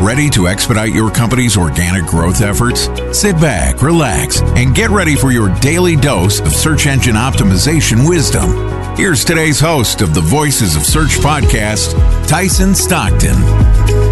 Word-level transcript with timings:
Ready 0.00 0.30
to 0.30 0.48
expedite 0.48 0.94
your 0.94 1.10
company's 1.10 1.58
organic 1.58 2.06
growth 2.06 2.40
efforts? 2.40 2.88
Sit 3.12 3.36
back, 3.36 3.82
relax, 3.82 4.40
and 4.40 4.74
get 4.74 4.88
ready 4.88 5.14
for 5.14 5.30
your 5.30 5.54
daily 5.60 5.94
dose 5.94 6.40
of 6.40 6.54
search 6.54 6.86
engine 6.86 7.16
optimization 7.16 8.08
wisdom. 8.08 8.48
Here's 8.96 9.26
today's 9.26 9.60
host 9.60 10.00
of 10.00 10.14
the 10.14 10.22
Voices 10.22 10.74
of 10.74 10.84
Search 10.84 11.18
podcast, 11.18 11.92
Tyson 12.26 12.74
Stockton. 12.74 13.36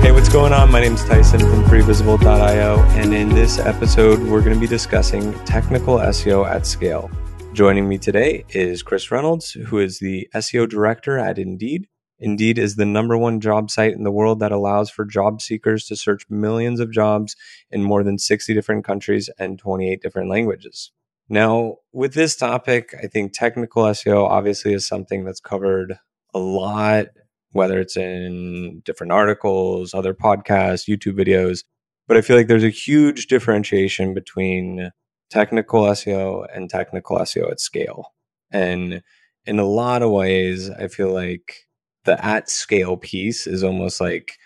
Hey, 0.02 0.12
what's 0.12 0.28
going 0.28 0.52
on? 0.52 0.70
My 0.70 0.83
name 0.83 0.92
is 0.92 1.05
Tyson 1.06 1.41
from 1.41 1.64
previsible.io, 1.64 2.80
and 2.91 3.14
in 3.14 3.30
this 3.30 3.59
episode, 3.59 4.19
we're 4.20 4.42
going 4.42 4.55
to 4.55 4.61
be 4.61 4.66
discussing 4.66 5.33
technical 5.47 5.97
SEO 5.97 6.47
at 6.47 6.66
scale. 6.66 7.11
Joining 7.55 7.89
me 7.89 7.97
today 7.97 8.45
is 8.50 8.83
Chris 8.83 9.11
Reynolds, 9.11 9.52
who 9.52 9.78
is 9.78 10.00
the 10.00 10.28
SEO 10.34 10.69
director 10.69 11.16
at 11.16 11.39
Indeed. 11.39 11.89
Indeed 12.20 12.58
is 12.58 12.77
the 12.77 12.84
number 12.84 13.16
one 13.16 13.40
job 13.40 13.70
site 13.70 13.92
in 13.92 14.02
the 14.02 14.10
world 14.10 14.40
that 14.40 14.52
allows 14.52 14.90
for 14.90 15.04
job 15.04 15.40
seekers 15.40 15.84
to 15.86 15.96
search 15.96 16.24
millions 16.28 16.80
of 16.80 16.92
jobs 16.92 17.36
in 17.70 17.82
more 17.82 18.02
than 18.02 18.18
60 18.18 18.52
different 18.54 18.84
countries 18.84 19.30
and 19.38 19.58
28 19.58 20.02
different 20.02 20.28
languages. 20.28 20.91
Now, 21.28 21.77
with 21.92 22.14
this 22.14 22.36
topic, 22.36 22.94
I 23.02 23.06
think 23.06 23.33
technical 23.33 23.84
SEO 23.84 24.25
obviously 24.28 24.72
is 24.72 24.86
something 24.86 25.25
that's 25.25 25.41
covered 25.41 25.98
a 26.34 26.38
lot, 26.38 27.06
whether 27.52 27.78
it's 27.78 27.97
in 27.97 28.80
different 28.84 29.12
articles, 29.12 29.94
other 29.94 30.14
podcasts, 30.14 30.88
YouTube 30.88 31.19
videos. 31.19 31.64
But 32.06 32.16
I 32.16 32.22
feel 32.22 32.36
like 32.36 32.48
there's 32.48 32.64
a 32.64 32.70
huge 32.70 33.27
differentiation 33.27 34.14
between 34.14 34.91
technical 35.30 35.82
SEO 35.82 36.47
and 36.55 36.70
technical 36.70 37.19
SEO 37.19 37.50
at 37.50 37.60
scale. 37.60 38.14
And 38.50 39.03
in 39.44 39.58
a 39.58 39.66
lot 39.66 40.03
of 40.03 40.10
ways, 40.10 40.70
I 40.70 40.88
feel 40.88 41.12
like 41.12 41.67
the 42.09 42.25
at 42.25 42.48
scale 42.48 42.97
piece 42.97 43.47
is 43.47 43.62
almost 43.62 44.01
like 44.01 44.39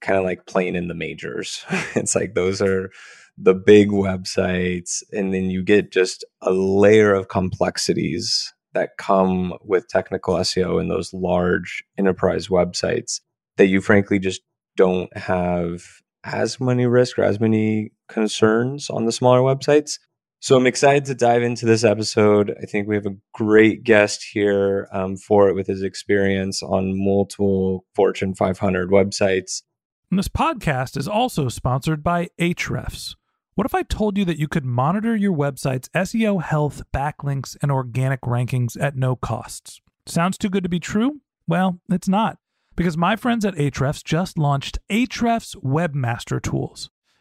kind 0.00 0.18
of 0.18 0.24
like 0.24 0.46
playing 0.46 0.74
in 0.74 0.88
the 0.88 0.94
majors. 0.94 1.64
it's 1.94 2.16
like 2.16 2.34
those 2.34 2.60
are 2.60 2.90
the 3.38 3.54
big 3.54 3.90
websites, 3.90 5.04
and 5.12 5.32
then 5.32 5.44
you 5.44 5.62
get 5.62 5.92
just 5.92 6.24
a 6.42 6.50
layer 6.52 7.14
of 7.14 7.28
complexities 7.28 8.52
that 8.72 8.96
come 8.98 9.54
with 9.62 9.86
technical 9.86 10.34
SEO 10.34 10.80
in 10.80 10.88
those 10.88 11.14
large 11.14 11.84
enterprise 11.96 12.48
websites 12.48 13.20
that 13.58 13.68
you 13.68 13.80
frankly 13.80 14.18
just 14.18 14.42
don't 14.76 15.16
have 15.16 15.84
as 16.24 16.58
many 16.58 16.84
risks 16.84 17.16
or 17.16 17.22
as 17.22 17.38
many 17.38 17.92
concerns 18.08 18.90
on 18.90 19.04
the 19.04 19.12
smaller 19.12 19.40
websites. 19.40 20.00
So 20.44 20.58
I'm 20.58 20.66
excited 20.66 21.06
to 21.06 21.14
dive 21.14 21.42
into 21.42 21.64
this 21.64 21.84
episode. 21.84 22.54
I 22.62 22.66
think 22.66 22.86
we 22.86 22.96
have 22.96 23.06
a 23.06 23.16
great 23.32 23.82
guest 23.82 24.22
here 24.30 24.88
um, 24.92 25.16
for 25.16 25.48
it 25.48 25.54
with 25.54 25.66
his 25.66 25.82
experience 25.82 26.62
on 26.62 27.02
multiple 27.02 27.86
Fortune 27.94 28.34
500 28.34 28.90
websites. 28.90 29.62
And 30.10 30.18
this 30.18 30.28
podcast 30.28 30.98
is 30.98 31.08
also 31.08 31.48
sponsored 31.48 32.02
by 32.02 32.28
Ahrefs. 32.38 33.14
What 33.54 33.64
if 33.64 33.74
I 33.74 33.84
told 33.84 34.18
you 34.18 34.26
that 34.26 34.38
you 34.38 34.46
could 34.46 34.66
monitor 34.66 35.16
your 35.16 35.34
website's 35.34 35.88
SEO 35.94 36.42
health, 36.42 36.82
backlinks, 36.92 37.56
and 37.62 37.72
organic 37.72 38.20
rankings 38.20 38.78
at 38.78 38.96
no 38.96 39.16
costs? 39.16 39.80
Sounds 40.04 40.36
too 40.36 40.50
good 40.50 40.64
to 40.64 40.68
be 40.68 40.78
true? 40.78 41.22
Well, 41.48 41.80
it's 41.88 42.06
not, 42.06 42.36
because 42.76 42.98
my 42.98 43.16
friends 43.16 43.46
at 43.46 43.54
Ahrefs 43.54 44.04
just 44.04 44.36
launched 44.36 44.78
Ahrefs 44.90 45.56
Webmaster 45.64 46.42
Tools. 46.42 46.90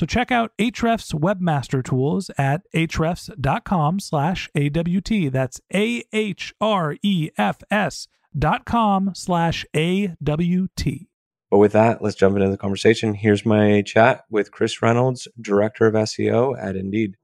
So 0.00 0.06
check 0.06 0.32
out 0.32 0.52
Ahrefs 0.58 1.12
Webmaster 1.12 1.84
Tools 1.84 2.30
at 2.38 2.62
ahrefs.com 2.74 4.00
slash 4.00 4.48
AWT. 4.56 5.30
That's 5.30 5.60
A-H-R-E-F-S 5.74 6.06
dot 8.38 8.64
com 8.64 9.10
slash 9.14 9.66
A-W-T. 9.76 11.08
But 11.50 11.58
with 11.58 11.72
that, 11.72 12.00
let's 12.00 12.16
jump 12.16 12.36
into 12.36 12.48
the 12.48 12.56
conversation. 12.56 13.12
Here's 13.12 13.44
my 13.44 13.82
chat 13.82 14.24
with 14.30 14.50
Chris 14.50 14.80
Reynolds, 14.80 15.28
Director 15.38 15.86
of 15.86 15.92
SEO 15.92 16.56
at 16.58 16.76
Indeed. 16.76 17.16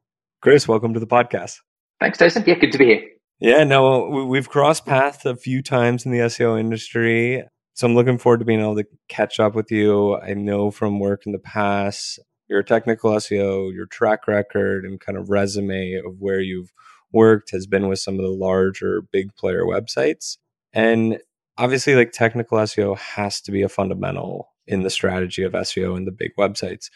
Chris, 0.43 0.69
welcome 0.69 0.93
to 0.93 1.01
the 1.01 1.07
podcast. 1.07 1.61
Thanks, 1.99 2.19
Tyson. 2.19 2.45
Yeah, 2.47 2.57
good 2.57 2.73
to 2.73 2.79
be 2.79 2.85
here. 2.85 3.09
Yeah, 3.41 3.65
no, 3.65 4.27
we've 4.29 4.51
crossed 4.51 4.85
paths 4.85 5.25
a 5.25 5.35
few 5.35 5.63
times 5.63 6.05
in 6.05 6.13
the 6.13 6.19
SEO 6.19 6.61
industry. 6.61 7.43
So 7.73 7.87
I'm 7.87 7.95
looking 7.95 8.19
forward 8.19 8.41
to 8.41 8.45
being 8.45 8.61
able 8.61 8.77
to 8.77 8.85
catch 9.09 9.41
up 9.41 9.55
with 9.55 9.73
you. 9.73 10.19
I 10.19 10.35
know 10.35 10.71
from 10.71 11.01
work 11.01 11.23
in 11.25 11.33
the 11.33 11.39
past, 11.39 12.19
your 12.49 12.63
technical 12.63 13.13
SEO, 13.13 13.73
your 13.73 13.87
track 13.87 14.27
record, 14.27 14.85
and 14.85 15.01
kind 15.01 15.19
of 15.19 15.31
resume 15.31 15.95
of 15.95 16.17
where 16.19 16.41
you've 16.41 16.73
worked 17.13 17.51
has 17.51 17.67
been 17.67 17.89
with 17.89 17.99
some 17.99 18.15
of 18.15 18.23
the 18.23 18.31
larger 18.31 19.03
big 19.13 19.35
player 19.35 19.65
websites. 19.65 20.37
And 20.73 21.19
obviously, 21.59 21.95
like 21.95 22.13
technical 22.13 22.59
SEO 22.59 22.97
has 22.99 23.41
to 23.43 23.53
be 23.53 23.63
a 23.63 23.69
fundamental 23.69 24.49
in 24.67 24.83
the 24.83 24.91
strategy 24.91 25.43
of 25.43 25.53
SEO 25.53 25.97
and 25.97 26.07
the 26.07 26.13
big 26.13 26.33
websites. 26.39 26.91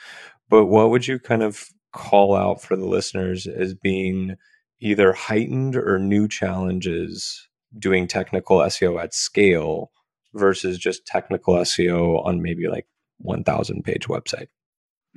But 0.48 0.66
what 0.66 0.90
would 0.90 1.06
you 1.06 1.18
kind 1.18 1.42
of 1.42 1.66
call 1.92 2.34
out 2.34 2.62
for 2.62 2.76
the 2.76 2.86
listeners 2.86 3.46
as 3.46 3.74
being 3.74 4.36
either 4.80 5.12
heightened 5.12 5.76
or 5.76 5.98
new 5.98 6.28
challenges 6.28 7.48
doing 7.78 8.06
technical 8.06 8.58
SEO 8.58 9.02
at 9.02 9.14
scale 9.14 9.90
versus 10.34 10.78
just 10.78 11.06
technical 11.06 11.54
SEO 11.54 12.24
on 12.24 12.42
maybe 12.42 12.68
like 12.68 12.86
1000 13.18 13.82
page 13.84 14.08
website? 14.08 14.48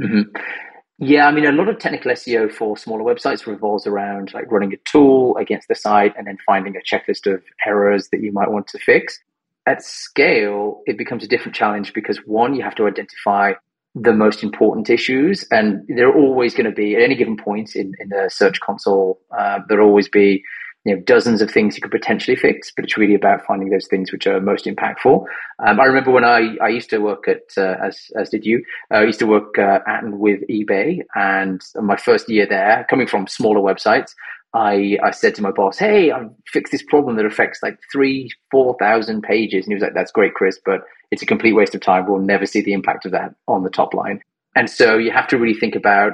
Mm-hmm. 0.02 0.22
Yeah, 1.00 1.28
I 1.28 1.32
mean, 1.32 1.46
a 1.46 1.52
lot 1.52 1.68
of 1.68 1.80
technical 1.80 2.12
SEO 2.12 2.52
for 2.52 2.78
smaller 2.78 3.04
websites 3.04 3.46
revolves 3.46 3.88
around 3.88 4.34
like 4.34 4.52
running 4.52 4.74
a 4.74 4.78
tool 4.90 5.36
against 5.38 5.68
the 5.68 5.76
site 5.76 6.14
and 6.18 6.28
then 6.28 6.38
finding 6.46 6.76
a 6.76 6.80
checklist 6.80 7.32
of 7.32 7.44
errors 7.66 8.10
that 8.12 8.22
you 8.22 8.32
might 8.32 8.52
want 8.52 8.68
to 8.68 8.80
fix. 8.80 9.20
At 9.66 9.84
scale, 9.84 10.82
it 10.86 10.98
becomes 10.98 11.24
a 11.24 11.28
different 11.28 11.56
challenge 11.56 11.94
because 11.94 12.20
one, 12.26 12.54
you 12.54 12.64
have 12.64 12.76
to 12.76 12.88
identify 12.88 13.54
the 13.96 14.14
most 14.14 14.44
important 14.44 14.90
issues, 14.90 15.46
and 15.52 15.86
there 15.88 16.08
are 16.08 16.16
always 16.16 16.54
going 16.56 16.66
to 16.66 16.72
be 16.72 16.96
at 16.96 17.02
any 17.02 17.16
given 17.16 17.38
point 17.38 17.76
in, 17.76 17.94
in 18.00 18.10
the 18.10 18.30
Search 18.32 18.60
Console, 18.60 19.20
uh, 19.38 19.60
there'll 19.70 19.88
always 19.88 20.10
be 20.10 20.44
you 20.86 20.96
know 20.96 21.02
dozens 21.02 21.42
of 21.42 21.50
things 21.50 21.76
you 21.76 21.82
could 21.82 21.92
potentially 21.92 22.36
fix, 22.36 22.72
but 22.76 22.84
it's 22.84 22.98
really 22.98 23.16
about 23.16 23.46
finding 23.46 23.70
those 23.70 23.88
things 23.88 24.12
which 24.12 24.28
are 24.28 24.40
most 24.42 24.66
impactful. 24.66 25.26
Um, 25.66 25.80
I 25.80 25.86
remember 25.86 26.12
when 26.12 26.26
I, 26.26 26.56
I 26.62 26.68
used 26.68 26.90
to 26.90 27.00
work 27.00 27.28
at 27.28 27.44
uh, 27.58 27.76
as 27.84 28.12
as 28.16 28.30
did 28.30 28.46
you, 28.46 28.64
uh, 28.92 28.98
I 28.98 29.04
used 29.04 29.20
to 29.20 29.28
work 29.28 29.58
uh, 29.58 29.80
at 29.88 30.04
and 30.04 30.20
with 30.20 30.42
eBay, 30.50 31.00
and 31.16 31.62
my 31.76 31.96
first 31.96 32.30
year 32.30 32.46
there, 32.46 32.86
coming 32.90 33.08
from 33.08 33.28
smaller 33.28 33.62
websites, 33.62 34.14
I 34.54 34.98
I 35.04 35.12
said 35.12 35.36
to 35.36 35.42
my 35.42 35.52
boss, 35.52 35.78
"Hey, 35.78 36.12
I 36.12 36.24
fixed 36.48 36.72
this 36.72 36.84
problem 36.84 37.16
that 37.16 37.26
affects 37.26 37.60
like 37.64 37.78
three 37.92 38.30
four 38.52 38.76
thousand 38.80 39.24
pages," 39.24 39.66
and 39.66 39.72
he 39.72 39.76
was 39.76 39.84
like, 39.84 39.94
"That's 39.94 40.12
great, 40.12 40.34
Chris, 40.34 40.60
but 40.66 40.82
it's 41.12 41.22
a 41.22 41.28
complete 41.28 41.54
waste 41.54 41.76
of 41.76 41.82
time. 41.82 42.08
We'll 42.08 42.20
never 42.20 42.46
see 42.46 42.62
the 42.62 42.74
impact 42.74 43.06
of 43.06 43.12
that 43.14 43.34
on 43.48 43.64
the 43.64 43.70
top 43.70 43.94
line." 43.94 44.22
And 44.56 44.70
so 44.70 44.98
you 44.98 45.12
have 45.12 45.28
to 45.30 45.38
really 45.38 45.56
think 45.56 45.76
about 45.76 46.14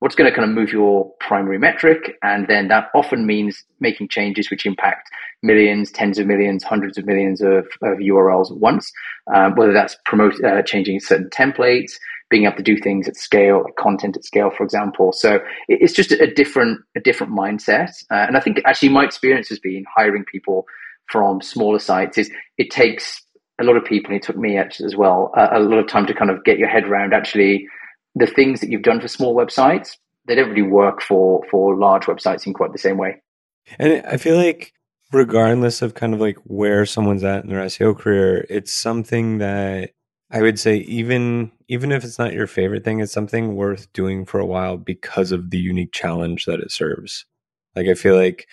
what's 0.00 0.14
going 0.14 0.28
to 0.28 0.34
kind 0.34 0.48
of 0.48 0.54
move 0.54 0.72
your 0.72 1.10
primary 1.20 1.58
metric. 1.58 2.18
And 2.22 2.48
then 2.48 2.68
that 2.68 2.88
often 2.94 3.26
means 3.26 3.64
making 3.80 4.08
changes 4.08 4.50
which 4.50 4.66
impact 4.66 5.08
millions, 5.42 5.90
tens 5.90 6.18
of 6.18 6.26
millions, 6.26 6.64
hundreds 6.64 6.98
of 6.98 7.06
millions 7.06 7.40
of, 7.40 7.66
of 7.82 7.98
URLs 7.98 8.50
at 8.50 8.58
once, 8.58 8.90
um, 9.34 9.54
whether 9.54 9.72
that's 9.72 9.96
promote, 10.04 10.42
uh, 10.42 10.62
changing 10.62 11.00
certain 11.00 11.30
templates, 11.30 11.92
being 12.30 12.44
able 12.44 12.56
to 12.56 12.62
do 12.62 12.78
things 12.78 13.08
at 13.08 13.16
scale, 13.16 13.62
like 13.64 13.76
content 13.76 14.16
at 14.16 14.24
scale, 14.24 14.50
for 14.50 14.64
example. 14.64 15.12
So 15.12 15.40
it's 15.68 15.92
just 15.92 16.12
a 16.12 16.32
different, 16.32 16.80
a 16.96 17.00
different 17.00 17.32
mindset. 17.32 17.90
Uh, 18.10 18.26
and 18.26 18.36
I 18.36 18.40
think 18.40 18.60
actually 18.64 18.90
my 18.90 19.04
experience 19.04 19.48
has 19.48 19.58
been 19.58 19.84
hiring 19.94 20.24
people 20.24 20.66
from 21.10 21.42
smaller 21.42 21.78
sites 21.78 22.16
is 22.16 22.30
it 22.56 22.70
takes 22.70 23.22
a 23.60 23.64
lot 23.64 23.76
of 23.76 23.84
people, 23.84 24.12
and 24.12 24.22
it 24.22 24.26
took 24.26 24.38
me 24.38 24.56
as 24.56 24.96
well, 24.96 25.32
uh, 25.36 25.48
a 25.52 25.60
lot 25.60 25.78
of 25.78 25.86
time 25.86 26.06
to 26.06 26.14
kind 26.14 26.30
of 26.30 26.42
get 26.44 26.56
your 26.56 26.68
head 26.68 26.84
around 26.84 27.12
actually 27.12 27.66
the 28.14 28.26
things 28.26 28.60
that 28.60 28.70
you've 28.70 28.82
done 28.82 29.00
for 29.00 29.08
small 29.08 29.34
websites. 29.34 29.96
They 30.26 30.34
don't 30.34 30.50
really 30.50 30.62
work 30.62 31.02
for 31.02 31.44
for 31.50 31.76
large 31.76 32.04
websites 32.04 32.46
in 32.46 32.54
quite 32.54 32.72
the 32.72 32.78
same 32.78 32.98
way. 32.98 33.22
And 33.78 34.04
I 34.06 34.16
feel 34.16 34.36
like 34.36 34.72
regardless 35.12 35.82
of 35.82 35.94
kind 35.94 36.14
of 36.14 36.20
like 36.20 36.36
where 36.44 36.86
someone's 36.86 37.24
at 37.24 37.44
in 37.44 37.50
their 37.50 37.64
SEO 37.64 37.98
career, 37.98 38.46
it's 38.48 38.72
something 38.72 39.38
that 39.38 39.90
I 40.30 40.42
would 40.42 40.58
say 40.58 40.76
even 40.78 41.50
even 41.68 41.92
if 41.92 42.04
it's 42.04 42.18
not 42.18 42.32
your 42.32 42.46
favorite 42.46 42.84
thing, 42.84 43.00
it's 43.00 43.12
something 43.12 43.56
worth 43.56 43.92
doing 43.92 44.24
for 44.24 44.38
a 44.40 44.46
while 44.46 44.76
because 44.76 45.32
of 45.32 45.50
the 45.50 45.58
unique 45.58 45.92
challenge 45.92 46.46
that 46.46 46.60
it 46.60 46.70
serves. 46.70 47.26
Like 47.74 47.88
I 47.88 47.94
feel 47.94 48.16
like 48.16 48.46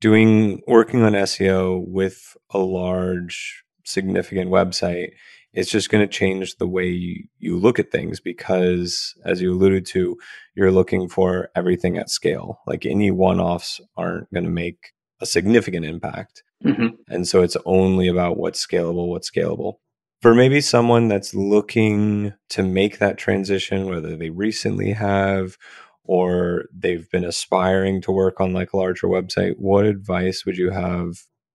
doing 0.00 0.60
working 0.66 1.02
on 1.02 1.12
SEO 1.12 1.84
with 1.86 2.36
a 2.50 2.58
large 2.58 3.64
significant 3.84 4.50
website, 4.50 5.10
it's 5.54 5.70
just 5.70 5.88
going 5.88 6.06
to 6.06 6.12
change 6.12 6.56
the 6.56 6.66
way 6.66 6.86
you, 6.86 7.24
you 7.38 7.56
look 7.56 7.78
at 7.78 7.90
things 7.90 8.20
because, 8.20 9.14
as 9.24 9.40
you 9.40 9.52
alluded 9.52 9.86
to, 9.86 10.16
you're 10.54 10.72
looking 10.72 11.08
for 11.08 11.48
everything 11.54 11.96
at 11.96 12.10
scale. 12.10 12.60
Like 12.66 12.84
any 12.84 13.10
one 13.10 13.40
offs 13.40 13.80
aren't 13.96 14.32
going 14.32 14.44
to 14.44 14.50
make 14.50 14.92
a 15.20 15.26
significant 15.26 15.86
impact. 15.86 16.42
Mm-hmm. 16.64 16.96
And 17.08 17.26
so 17.28 17.42
it's 17.42 17.56
only 17.64 18.08
about 18.08 18.36
what's 18.36 18.64
scalable, 18.64 19.08
what's 19.08 19.30
scalable. 19.30 19.74
For 20.20 20.34
maybe 20.34 20.60
someone 20.60 21.08
that's 21.08 21.34
looking 21.34 22.32
to 22.50 22.62
make 22.62 22.98
that 22.98 23.18
transition, 23.18 23.86
whether 23.86 24.16
they 24.16 24.30
recently 24.30 24.92
have 24.92 25.56
or 26.02 26.64
they've 26.74 27.08
been 27.10 27.24
aspiring 27.24 28.00
to 28.02 28.12
work 28.12 28.40
on 28.40 28.52
like 28.52 28.72
a 28.72 28.76
larger 28.76 29.06
website, 29.06 29.54
what 29.58 29.86
advice 29.86 30.44
would 30.44 30.56
you 30.56 30.70
have 30.70 31.12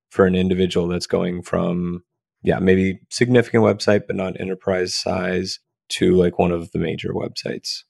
for 0.10 0.26
an 0.26 0.36
individual 0.36 0.88
that's 0.88 1.08
going 1.08 1.42
from 1.42 2.04
yeah, 2.42 2.60
maybe 2.60 3.00
significant 3.10 3.64
website, 3.64 4.08
but 4.08 4.16
not 4.16 4.40
enterprise 4.40 4.96
size 4.96 5.60
to 5.90 6.14
like 6.16 6.40
one 6.40 6.52
of 6.52 6.72
the 6.72 6.80
major 6.80 7.14
websites? 7.14 7.84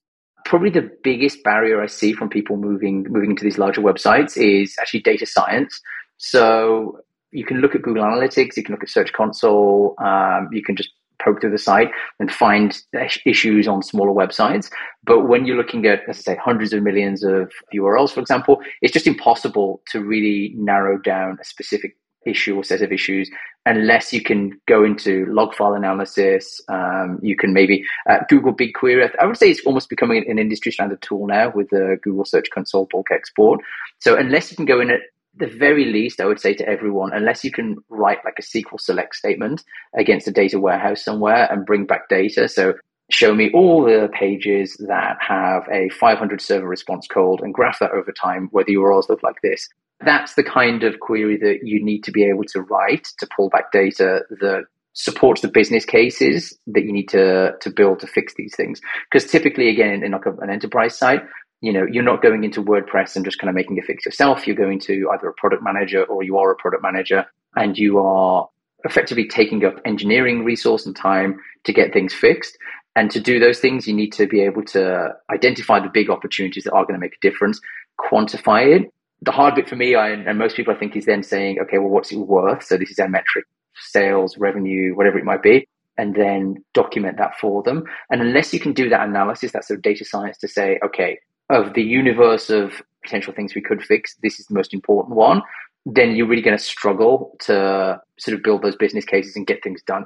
Probably 0.46 0.69
the 0.69 0.90
biggest 1.04 1.44
barrier 1.44 1.81
I 1.81 1.86
see 1.88 2.13
from 2.13 2.30
people 2.30 2.57
moving 2.57 3.06
moving 3.10 3.31
into 3.31 3.44
these 3.44 3.57
larger 3.57 3.81
websites 3.81 4.38
is 4.38 4.75
actually 4.80 5.01
data 5.01 5.25
science. 5.25 5.80
So 6.18 7.00
you 7.31 7.46
can 7.46 7.57
look 7.57 7.75
at 7.75 7.84
Google 7.84 8.04
Analytics, 8.04 8.57
you 8.57 8.63
can 8.63 8.74
look 8.74 8.84
at 8.84 8.90
Search 8.90 9.13
Console, 9.13 9.96
um, 10.00 10.50
you 10.51 10.63
can 10.63 10.75
just 10.75 10.90
poke 11.24 11.42
through 11.42 11.51
the 11.51 11.57
site 11.57 11.92
and 12.19 12.31
find 12.31 12.81
issues 13.25 13.68
on 13.68 13.84
smaller 13.84 14.12
websites. 14.12 14.72
But 15.04 15.28
when 15.28 15.46
you're 15.46 15.57
looking 15.57 15.86
at, 15.86 16.01
as 16.07 16.19
I 16.19 16.22
say, 16.22 16.36
hundreds 16.38 16.74
of 16.74 16.81
millions 16.81 17.24
of 17.24 17.51
URLs, 17.75 18.13
for 18.13 18.22
example, 18.22 18.62
it's 18.81 18.94
just 18.94 19.06
impossible 19.06 19.81
to 19.92 20.00
really 20.00 20.54
narrow 20.56 20.98
down 20.98 21.38
a 21.40 21.46
specific 21.46 21.98
issue 22.25 22.56
or 22.56 22.63
set 22.63 22.81
of 22.81 22.92
issues 22.92 23.30
unless 23.66 24.13
you 24.13 24.21
can 24.21 24.60
go 24.68 24.83
into 24.83 25.25
log 25.27 25.54
file 25.54 25.74
analysis. 25.74 26.62
Um, 26.69 27.19
you 27.21 27.36
can 27.36 27.54
maybe 27.54 27.83
uh, 28.10 28.19
Google 28.27 28.54
BigQuery. 28.54 29.12
I 29.19 29.25
would 29.25 29.38
say 29.38 29.51
it's 29.51 29.66
almost 29.66 29.89
becoming 29.89 30.30
an 30.30 30.39
industry 30.39 30.71
standard 30.71 31.01
tool 31.01 31.27
now 31.27 31.51
with 31.54 31.69
the 31.69 32.00
Google 32.01 32.25
Search 32.25 32.50
Console 32.50 32.88
bulk 32.92 33.12
export. 33.12 33.60
So 34.00 34.18
unless 34.18 34.50
you 34.50 34.57
can 34.57 34.66
go 34.66 34.80
in 34.80 34.89
at 34.89 35.01
the 35.36 35.48
very 35.48 35.86
least, 35.86 36.19
I 36.19 36.25
would 36.25 36.39
say 36.39 36.54
to 36.56 36.68
everyone, 36.68 37.13
unless 37.13 37.44
you 37.44 37.51
can 37.51 37.77
write 37.89 38.19
like 38.25 38.39
a 38.39 38.42
SQL 38.42 38.80
select 38.80 39.15
statement 39.15 39.63
against 39.95 40.27
a 40.27 40.31
data 40.31 40.60
warehouse 40.60 41.04
somewhere 41.04 41.51
and 41.51 41.65
bring 41.65 41.86
back 41.86 42.10
data. 42.10 42.48
So 42.50 42.74
show 43.12 43.33
me 43.33 43.51
all 43.54 43.83
the 43.83 44.10
pages 44.13 44.75
that 44.88 45.18
have 45.19 45.68
a 45.72 45.89
500 45.89 46.42
server 46.42 46.68
response 46.68 47.07
code 47.07 47.42
and 47.42 47.54
graph 47.54 47.80
that 47.80 47.92
over 47.92 48.12
time 48.12 48.50
where 48.51 48.63
the 48.63 48.75
URLs 48.75 49.10
look 49.10 49.24
like 49.24 49.42
this 49.44 49.69
that's 50.01 50.36
the 50.36 50.44
kind 50.44 50.84
of 50.84 51.00
query 51.00 51.38
that 51.38 51.60
you 51.63 51.84
need 51.84 52.04
to 52.06 52.12
be 52.12 52.24
able 52.24 52.46
to 52.46 52.62
write 52.62 53.10
to 53.19 53.28
pull 53.36 53.50
back 53.50 53.72
data 53.72 54.22
that 54.30 54.66
supports 54.94 55.42
the 55.42 55.48
business 55.48 55.86
cases 55.86 56.57
that 56.68 56.84
you 56.84 56.92
need 56.92 57.07
to 57.10 57.54
to 57.62 57.69
build 57.69 58.00
to 58.00 58.07
fix 58.07 58.34
these 58.36 58.56
things. 58.56 58.81
Because 59.12 59.30
typically, 59.30 59.69
again, 59.69 60.04
in 60.04 60.12
like 60.12 60.25
an 60.25 60.50
enterprise 60.50 60.98
site, 60.98 61.24
you 61.62 61.74
know, 61.74 61.86
you're 61.90 62.04
not 62.04 62.22
going 62.22 62.44
into 62.44 62.63
WordPress 62.63 63.16
and 63.16 63.25
just 63.25 63.40
kind 63.40 63.50
of 63.50 63.56
making 63.56 63.78
a 63.80 63.81
fix 63.81 64.06
yourself. 64.06 64.48
You're 64.48 64.56
going 64.56 64.80
to 64.81 65.10
either 65.13 65.28
a 65.28 65.34
product 65.34 65.63
manager 65.63 66.04
or 66.04 66.24
you 66.24 66.38
are 66.38 66.51
a 66.51 66.56
product 66.56 66.84
manager, 66.84 67.25
and 67.56 67.78
you 67.78 68.00
are 68.00 68.48
effectively 68.86 69.28
taking 69.28 69.66
up 69.66 69.80
engineering 69.84 70.46
resource 70.46 70.86
and 70.86 70.96
time 70.96 71.40
to 71.66 71.74
get 71.74 71.92
things 71.92 72.13
fixed. 72.13 72.57
And 72.96 73.12
to 73.12 73.19
do 73.19 73.40
those 73.40 73.60
things, 73.60 73.88
you 73.88 73.94
need 73.94 74.12
to 74.13 74.25
be 74.28 74.42
able 74.42 74.63
to 74.66 75.16
identify 75.30 75.80
the 75.80 75.90
big 75.90 76.10
opportunities 76.10 76.63
that 76.63 76.74
are 76.74 76.84
going 76.84 76.96
to 76.96 77.00
make 77.00 77.16
a 77.16 77.28
difference, 77.28 77.60
quantify 78.00 78.80
it, 78.80 78.94
the 79.21 79.31
hard 79.31 79.56
bit 79.56 79.68
for 79.68 79.75
me, 79.75 79.95
I, 79.95 80.10
and 80.10 80.38
most 80.38 80.56
people 80.56 80.74
I 80.74 80.77
think, 80.77 80.95
is 80.95 81.06
then 81.06 81.24
saying, 81.24 81.60
okay, 81.60 81.77
well, 81.77 81.89
what's 81.89 82.12
it 82.12 82.18
worth? 82.18 82.63
So 82.63 82.77
this 82.77 82.89
is 82.89 83.00
our 83.00 83.10
metric, 83.10 83.45
sales, 83.75 84.38
revenue, 84.38 84.95
whatever 84.95 85.18
it 85.18 85.25
might 85.25 85.44
be, 85.44 85.68
and 85.98 86.16
then 86.16 86.63
document 86.74 87.18
that 87.18 87.38
for 87.39 87.62
them. 87.63 87.83
And 88.10 88.21
unless 88.21 88.54
you 88.54 88.60
can 88.60 88.74
do 88.74 88.89
that 88.89 89.07
analysis, 89.07 89.51
that's 89.51 89.68
sort 89.68 89.80
of 89.80 89.83
data 89.83 90.06
science 90.06 90.38
to 90.39 90.48
say, 90.48 90.80
okay, 90.83 91.19
of 91.50 91.74
the 91.74 91.83
universe 91.83 92.50
of 92.50 92.81
potential 93.04 93.33
things 93.33 93.56
we 93.56 93.62
could 93.62 93.83
fix, 93.83 94.16
this 94.24 94.39
is 94.39 94.45
the 94.45 94.54
most 94.54 94.74
important 94.74 95.16
one. 95.16 95.42
Then 95.86 96.15
you're 96.15 96.27
really 96.27 96.42
going 96.42 96.57
to 96.57 96.63
struggle 96.63 97.36
to 97.42 98.00
sort 98.19 98.38
of 98.38 98.44
build 98.44 98.62
those 98.62 98.75
business 98.75 99.06
cases 99.06 99.36
and 99.36 99.48
get 99.48 99.63
things 99.63 99.81
done. 99.81 100.06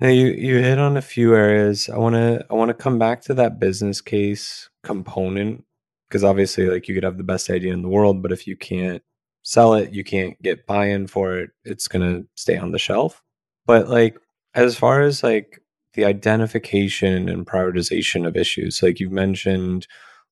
Now 0.00 0.08
you 0.08 0.26
you 0.28 0.58
hit 0.58 0.78
on 0.78 0.96
a 0.96 1.02
few 1.02 1.34
areas. 1.34 1.88
I 1.88 1.98
want 1.98 2.14
to 2.14 2.44
I 2.50 2.54
want 2.54 2.70
to 2.70 2.74
come 2.74 2.98
back 2.98 3.22
to 3.22 3.34
that 3.34 3.60
business 3.60 4.00
case 4.00 4.68
component 4.82 5.64
because 6.12 6.24
obviously 6.24 6.66
like 6.66 6.88
you 6.88 6.94
could 6.94 7.04
have 7.04 7.16
the 7.16 7.24
best 7.24 7.48
idea 7.48 7.72
in 7.72 7.80
the 7.80 7.88
world 7.88 8.20
but 8.20 8.32
if 8.32 8.46
you 8.46 8.54
can't 8.54 9.02
sell 9.42 9.72
it 9.72 9.94
you 9.94 10.04
can't 10.04 10.40
get 10.42 10.66
buy-in 10.66 11.06
for 11.06 11.38
it 11.38 11.48
it's 11.64 11.88
going 11.88 12.02
to 12.02 12.28
stay 12.34 12.58
on 12.58 12.70
the 12.70 12.78
shelf. 12.78 13.22
But 13.64 13.88
like 13.88 14.18
as 14.54 14.76
far 14.76 15.00
as 15.00 15.22
like 15.22 15.62
the 15.94 16.04
identification 16.04 17.30
and 17.30 17.46
prioritization 17.46 18.26
of 18.26 18.36
issues 18.36 18.82
like 18.82 19.00
you've 19.00 19.10
mentioned 19.10 19.86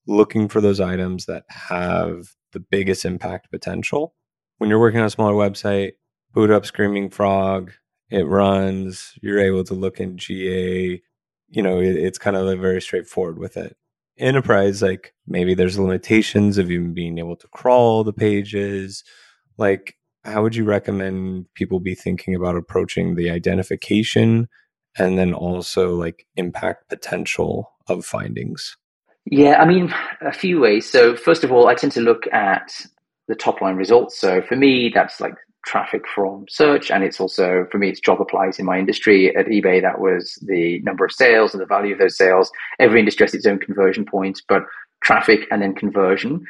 looking 0.05 0.47
for 0.47 0.61
those 0.61 0.79
items 0.79 1.25
that 1.25 1.45
have 1.49 2.27
the 2.53 2.59
biggest 2.59 3.03
impact 3.03 3.49
potential. 3.49 4.13
When 4.59 4.69
you're 4.69 4.79
working 4.79 4.99
on 4.99 5.07
a 5.07 5.09
smaller 5.09 5.33
website 5.33 5.93
boot 6.31 6.51
up 6.51 6.65
screaming 6.67 7.09
frog 7.09 7.71
it 8.11 8.27
runs 8.27 9.13
you're 9.23 9.39
able 9.39 9.63
to 9.63 9.73
look 9.73 9.99
in 9.99 10.15
ga 10.15 11.01
you 11.49 11.63
know 11.63 11.79
it, 11.79 11.95
it's 11.95 12.19
kind 12.19 12.35
of 12.35 12.45
like 12.45 12.59
very 12.59 12.81
straightforward 12.81 13.39
with 13.39 13.57
it 13.57 13.75
enterprise, 14.17 14.81
like 14.81 15.13
maybe 15.27 15.53
there's 15.53 15.79
limitations 15.79 16.57
of 16.57 16.69
even 16.69 16.93
being 16.93 17.17
able 17.17 17.35
to 17.37 17.47
crawl 17.49 18.03
the 18.03 18.13
pages. 18.13 19.03
Like, 19.57 19.95
how 20.23 20.43
would 20.43 20.55
you 20.55 20.63
recommend 20.63 21.45
people 21.55 21.79
be 21.79 21.95
thinking 21.95 22.35
about 22.35 22.55
approaching 22.55 23.15
the 23.15 23.29
identification 23.29 24.47
and 24.97 25.17
then 25.17 25.33
also 25.33 25.95
like 25.95 26.27
impact 26.35 26.89
potential 26.89 27.71
of 27.87 28.05
findings? 28.05 28.77
Yeah, 29.25 29.61
I 29.61 29.65
mean, 29.65 29.93
a 30.21 30.33
few 30.33 30.59
ways. 30.59 30.89
So, 30.89 31.15
first 31.15 31.43
of 31.43 31.51
all, 31.51 31.67
I 31.67 31.75
tend 31.75 31.91
to 31.93 32.01
look 32.01 32.23
at 32.31 32.71
the 33.27 33.35
top 33.35 33.61
line 33.61 33.75
results. 33.75 34.19
So, 34.19 34.41
for 34.41 34.55
me, 34.55 34.91
that's 34.93 35.19
like 35.19 35.35
traffic 35.65 36.07
from 36.07 36.45
search 36.49 36.89
and 36.89 37.03
it's 37.03 37.19
also 37.19 37.67
for 37.71 37.77
me 37.77 37.89
it's 37.89 37.99
job 37.99 38.19
applies 38.21 38.59
in 38.59 38.65
my 38.65 38.79
industry. 38.79 39.35
At 39.35 39.47
ebay 39.47 39.81
that 39.81 39.99
was 39.99 40.37
the 40.41 40.79
number 40.81 41.05
of 41.05 41.11
sales 41.11 41.53
and 41.53 41.61
the 41.61 41.65
value 41.65 41.93
of 41.93 41.99
those 41.99 42.17
sales. 42.17 42.51
Every 42.79 42.99
industry 42.99 43.25
has 43.25 43.33
its 43.33 43.45
own 43.45 43.59
conversion 43.59 44.05
points 44.05 44.41
but 44.47 44.63
traffic 45.03 45.41
and 45.51 45.61
then 45.61 45.73
conversion. 45.73 46.45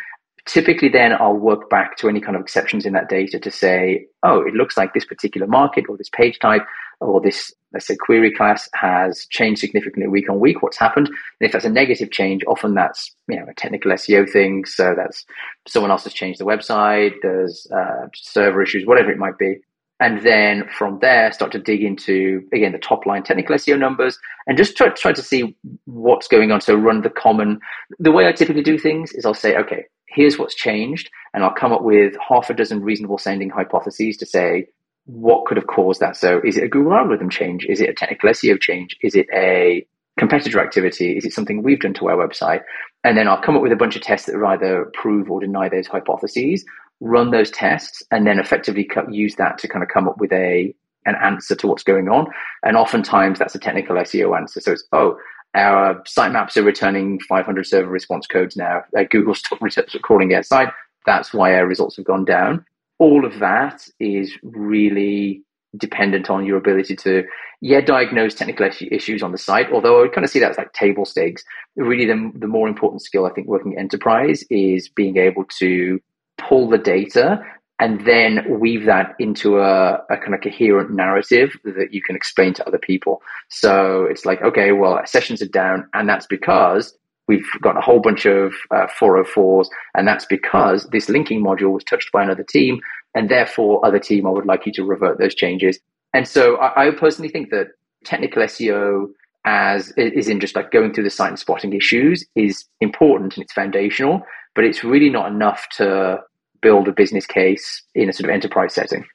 Typically 0.46 0.90
then 0.90 1.14
i'll 1.14 1.38
work 1.38 1.70
back 1.70 1.98
to 1.98 2.10
any 2.10 2.20
kind 2.20 2.36
of 2.36 2.42
exceptions 2.42 2.86
in 2.86 2.94
that 2.94 3.10
data 3.10 3.40
to 3.40 3.52
say 3.52 4.06
oh 4.24 4.42
it 4.42 4.54
looks 4.54 4.76
like 4.76 4.94
this 4.94 5.06
particular 5.06 5.46
market 5.46 5.86
or 5.88 5.98
this 5.98 6.10
page 6.10 6.40
type 6.40 6.64
or 7.02 7.20
this, 7.20 7.54
let's 7.74 7.88
say, 7.88 7.96
query 7.96 8.32
class 8.32 8.70
has 8.74 9.26
changed 9.30 9.60
significantly 9.60 10.08
week 10.08 10.30
on 10.30 10.40
week. 10.40 10.62
What's 10.62 10.78
happened? 10.78 11.08
And 11.08 11.16
if 11.42 11.52
that's 11.52 11.66
a 11.66 11.70
negative 11.70 12.12
change, 12.12 12.44
often 12.48 12.76
that's 12.76 13.14
you 13.28 13.38
know 13.38 13.46
a 13.50 13.54
technical 13.54 13.92
SEO 13.92 14.30
thing. 14.30 14.66
So 14.66 14.94
that's 14.96 15.26
someone 15.68 15.92
else 15.92 16.04
has 16.04 16.14
changed 16.14 16.40
the 16.40 16.46
website. 16.46 17.14
There's 17.22 17.68
uh, 17.72 18.08
server 18.14 18.62
issues, 18.62 18.86
whatever 18.86 19.12
it 19.12 19.18
might 19.18 19.38
be. 19.38 19.60
And 20.00 20.22
then 20.24 20.68
from 20.76 20.98
there, 21.00 21.32
start 21.32 21.52
to 21.52 21.60
dig 21.60 21.84
into 21.84 22.44
again 22.54 22.72
the 22.72 22.80
top 22.80 23.06
line 23.06 23.24
technical 23.24 23.56
SEO 23.56 23.78
numbers 23.78 24.18
and 24.48 24.58
just 24.58 24.76
try, 24.76 24.90
try 24.90 25.14
to 25.14 25.22
see 25.22 25.56
what's 25.86 26.28
going 26.28 26.52
on. 26.52 26.62
So 26.62 26.76
run 26.76 27.02
the 27.02 27.10
common. 27.10 27.60
The 28.00 28.12
way 28.12 28.28
I 28.28 28.32
typically 28.32 28.64
do 28.64 28.80
things 28.80 29.12
is 29.14 29.26
I'll 29.26 29.34
say, 29.34 29.56
okay, 29.58 29.86
here's 30.08 30.38
what's 30.38 30.56
changed, 30.56 31.10
and 31.34 31.44
I'll 31.44 31.54
come 31.54 31.72
up 31.72 31.84
with 31.84 32.16
half 32.28 32.50
a 32.50 32.54
dozen 32.54 32.82
reasonable 32.82 33.18
sounding 33.18 33.50
hypotheses 33.50 34.18
to 34.18 34.26
say 34.26 34.68
what 35.06 35.46
could 35.46 35.58
have 35.58 35.68
caused 35.68 36.00
that? 36.00 36.16
So 36.16 36.42
is 36.44 36.58
it 36.58 36.64
a 36.64 36.68
Google 36.68 36.94
algorithm 36.94 37.30
change? 37.30 37.66
Is 37.66 37.82
it 37.82 37.90
a 37.90 37.94
technical 37.94 38.30
SEO 38.30 38.60
change? 38.60 38.96
Is 39.02 39.16
it 39.16 39.28
a 39.34 39.86
competitor 40.18 40.60
activity? 40.60 41.18
Is 41.18 41.26
it 41.26 41.34
something 41.34 41.64
we've 41.64 41.80
done 41.80 41.94
to 41.96 42.10
our 42.10 42.16
website? 42.16 42.62
And 43.04 43.18
then 43.18 43.28
I'll 43.28 43.42
come 43.42 43.56
up 43.56 43.62
with 43.62 43.72
a 43.72 43.78
bunch 43.78 43.96
of 43.96 44.02
tests 44.02 44.28
that 44.28 44.36
either 44.36 44.92
prove 44.94 45.32
or 45.32 45.40
deny 45.40 45.70
those 45.70 45.88
hypotheses, 45.88 46.64
run 47.00 47.32
those 47.32 47.50
tests, 47.50 48.04
and 48.12 48.28
then 48.28 48.40
effectively 48.40 48.88
use 49.10 49.36
that 49.36 49.58
to 49.60 49.68
kind 49.68 49.84
of 49.84 49.90
come 49.90 50.08
up 50.08 50.20
with 50.20 50.32
a 50.32 50.74
an 51.08 51.16
answer 51.24 51.56
to 51.56 51.68
what's 51.68 51.84
going 51.84 52.10
on. 52.10 52.28
And 52.64 52.78
oftentimes 52.78 53.40
that's 53.40 53.56
a 53.56 53.60
technical 53.60 53.96
SEO 53.96 54.38
answer. 54.38 54.62
So 54.62 54.74
it's, 54.74 54.84
oh, 54.92 55.18
our 55.56 55.96
sitemaps 56.04 56.56
are 56.58 56.64
returning 56.64 57.20
500 57.28 57.66
server 57.66 57.90
response 57.90 58.28
codes 58.28 58.56
now. 58.56 58.84
Uh, 58.96 59.04
Google 59.10 59.34
stopped 59.36 59.64
crawling 60.04 60.34
our 60.36 60.44
site. 60.44 60.70
That's 61.08 61.34
why 61.34 61.56
our 61.56 61.66
results 61.66 61.98
have 61.98 62.06
gone 62.06 62.26
down. 62.26 62.64
All 63.02 63.26
of 63.26 63.40
that 63.40 63.78
is 64.00 64.38
really 64.44 65.44
dependent 65.76 66.30
on 66.30 66.46
your 66.46 66.58
ability 66.58 66.96
to, 66.98 67.24
yeah, 67.62 67.82
diagnose 67.82 68.36
technical 68.36 68.70
issues 68.92 69.24
on 69.24 69.32
the 69.32 69.38
site. 69.38 69.72
Although 69.72 69.98
I 69.98 70.02
would 70.02 70.14
kind 70.14 70.26
of 70.26 70.30
see 70.30 70.40
that 70.40 70.52
as 70.52 70.58
like 70.58 70.74
table 70.74 71.06
stakes. 71.06 71.44
Really, 71.76 72.06
the, 72.06 72.32
the 72.36 72.48
more 72.48 72.68
important 72.68 73.02
skill 73.02 73.26
I 73.26 73.32
think 73.32 73.48
working 73.48 73.78
enterprise 73.78 74.44
is 74.50 74.90
being 74.90 75.18
able 75.18 75.46
to 75.60 76.00
pull 76.38 76.70
the 76.70 76.78
data 76.78 77.44
and 77.82 78.06
then 78.06 78.60
weave 78.60 78.86
that 78.86 79.16
into 79.18 79.60
a, 79.60 79.94
a, 80.10 80.18
kind 80.18 80.36
of 80.36 80.42
coherent 80.42 80.92
narrative 80.92 81.58
that 81.64 81.92
you 81.92 82.02
can 82.04 82.16
explain 82.16 82.54
to 82.54 82.68
other 82.68 82.78
people. 82.78 83.24
So 83.50 84.06
it's 84.06 84.24
like, 84.24 84.40
okay, 84.44 84.72
well, 84.72 85.02
sessions 85.06 85.42
are 85.42 85.48
down, 85.48 85.90
and 85.96 86.08
that's 86.08 86.28
because 86.28 86.96
we've 87.32 87.62
got 87.62 87.78
a 87.78 87.82
whole 87.82 88.02
bunch 88.02 88.26
of 88.26 88.54
uh, 88.72 88.88
404s, 89.00 89.68
and 89.96 90.06
that's 90.06 90.26
because 90.26 90.86
this 90.92 91.08
linking 91.08 91.42
module 91.42 91.72
was 91.72 91.86
touched 91.86 92.12
by 92.12 92.22
another 92.22 92.44
team, 92.44 92.82
and 93.16 93.30
therefore, 93.30 93.86
other 93.86 94.00
team, 94.00 94.28
I 94.28 94.32
would 94.32 94.46
like 94.46 94.66
you 94.66 94.74
to 94.74 94.84
revert 94.84 95.18
those 95.18 95.34
changes. 95.34 95.80
And 96.14 96.28
so 96.28 96.58
I, 96.58 96.88
I 96.88 96.92
personally 96.92 97.30
think 97.30 97.50
that 97.52 97.68
technical 98.04 98.44
SEO 98.44 99.08
as 99.46 99.92
is 99.98 100.28
in 100.28 100.40
just 100.40 100.56
like 100.56 100.72
going 100.72 100.94
through 100.94 101.06
the 101.06 101.10
site 101.10 101.30
and 101.30 101.40
spotting 101.40 101.74
issues 101.74 102.26
is 102.36 102.66
important 102.82 103.36
and 103.36 103.44
it's 103.44 103.54
foundational, 103.54 104.22
but 104.54 104.66
it's 104.66 104.84
really 104.84 105.10
not 105.10 105.32
enough 105.32 105.68
to 105.78 106.20
build 106.62 106.88
a 106.88 106.92
business 106.92 107.26
case 107.26 107.82
in 107.96 108.10
a 108.10 108.14
sort 108.14 108.30
of 108.30 108.34
enterprise 108.34 108.74
setting. 108.74 109.06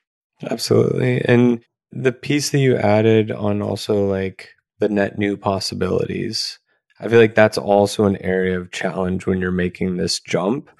Absolutely. 0.51 1.23
And 1.27 1.63
the 1.93 2.13
piece 2.13 2.51
that 2.51 2.59
you 2.59 2.77
added 2.77 3.31
on 3.31 3.63
also 3.63 4.05
like 4.05 4.49
the 4.79 4.89
net 4.89 5.19
new 5.19 5.37
possibilities, 5.37 6.59
I 7.01 7.09
feel 7.09 7.19
like 7.19 7.35
that's 7.35 7.59
also 7.59 8.05
an 8.05 8.17
area 8.23 8.59
of 8.59 8.73
challenge 8.73 9.27
when 9.27 9.41
you're 9.41 9.53
making 9.53 9.97
this 9.97 10.21
jump 10.21 10.71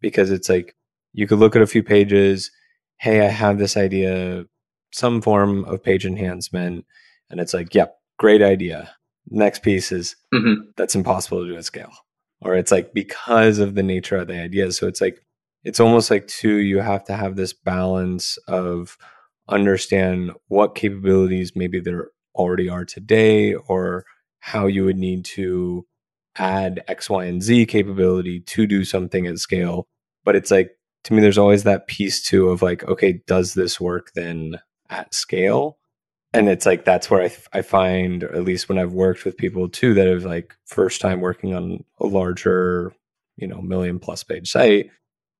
because 0.00 0.30
it's 0.30 0.48
like 0.48 0.76
you 1.12 1.26
could 1.26 1.38
look 1.38 1.56
at 1.56 1.62
a 1.62 1.66
few 1.66 1.82
pages, 1.82 2.50
hey, 2.98 3.24
I 3.24 3.28
have 3.28 3.58
this 3.58 3.76
idea, 3.76 4.44
some 4.92 5.20
form 5.20 5.64
of 5.64 5.82
page 5.82 6.06
enhancement, 6.06 6.84
and 7.30 7.40
it's 7.40 7.54
like, 7.54 7.74
yep, 7.74 7.96
great 8.18 8.42
idea. 8.42 8.94
Next 9.30 9.62
piece 9.62 9.90
is 9.90 10.16
mm-hmm. 10.32 10.70
that's 10.76 10.94
impossible 10.94 11.42
to 11.42 11.52
do 11.52 11.56
at 11.56 11.64
scale. 11.64 11.92
Or 12.40 12.54
it's 12.54 12.70
like 12.70 12.92
because 12.92 13.58
of 13.58 13.74
the 13.74 13.82
nature 13.82 14.16
of 14.16 14.28
the 14.28 14.38
idea. 14.38 14.70
So 14.72 14.86
it's 14.86 15.00
like 15.00 15.18
it's 15.64 15.80
almost 15.80 16.10
like 16.10 16.26
two, 16.26 16.56
you 16.56 16.80
have 16.80 17.04
to 17.04 17.16
have 17.16 17.36
this 17.36 17.54
balance 17.54 18.36
of 18.46 18.98
understand 19.48 20.32
what 20.48 20.74
capabilities 20.74 21.52
maybe 21.54 21.80
there 21.80 22.10
already 22.34 22.68
are 22.68 22.84
today 22.84 23.54
or 23.54 24.04
how 24.44 24.66
you 24.66 24.84
would 24.84 24.96
need 24.96 25.24
to 25.24 25.86
add 26.36 26.82
x 26.88 27.08
y 27.08 27.24
and 27.24 27.42
z 27.42 27.64
capability 27.64 28.40
to 28.40 28.66
do 28.66 28.84
something 28.84 29.26
at 29.26 29.38
scale 29.38 29.86
but 30.24 30.36
it's 30.36 30.50
like 30.50 30.72
to 31.04 31.12
me 31.12 31.20
there's 31.20 31.38
always 31.38 31.62
that 31.62 31.86
piece 31.86 32.22
too 32.22 32.48
of 32.48 32.60
like 32.60 32.84
okay 32.84 33.20
does 33.26 33.54
this 33.54 33.80
work 33.80 34.10
then 34.14 34.58
at 34.90 35.12
scale 35.14 35.78
and 36.32 36.48
it's 36.48 36.66
like 36.66 36.84
that's 36.84 37.08
where 37.08 37.22
I, 37.22 37.58
I 37.58 37.62
find 37.62 38.24
at 38.24 38.44
least 38.44 38.68
when 38.68 38.78
i've 38.78 38.92
worked 38.92 39.24
with 39.24 39.36
people 39.36 39.68
too 39.68 39.94
that 39.94 40.08
have 40.08 40.24
like 40.24 40.54
first 40.66 41.00
time 41.00 41.20
working 41.20 41.54
on 41.54 41.84
a 42.00 42.06
larger 42.06 42.92
you 43.36 43.46
know 43.46 43.62
million 43.62 43.98
plus 43.98 44.24
page 44.24 44.50
site 44.50 44.90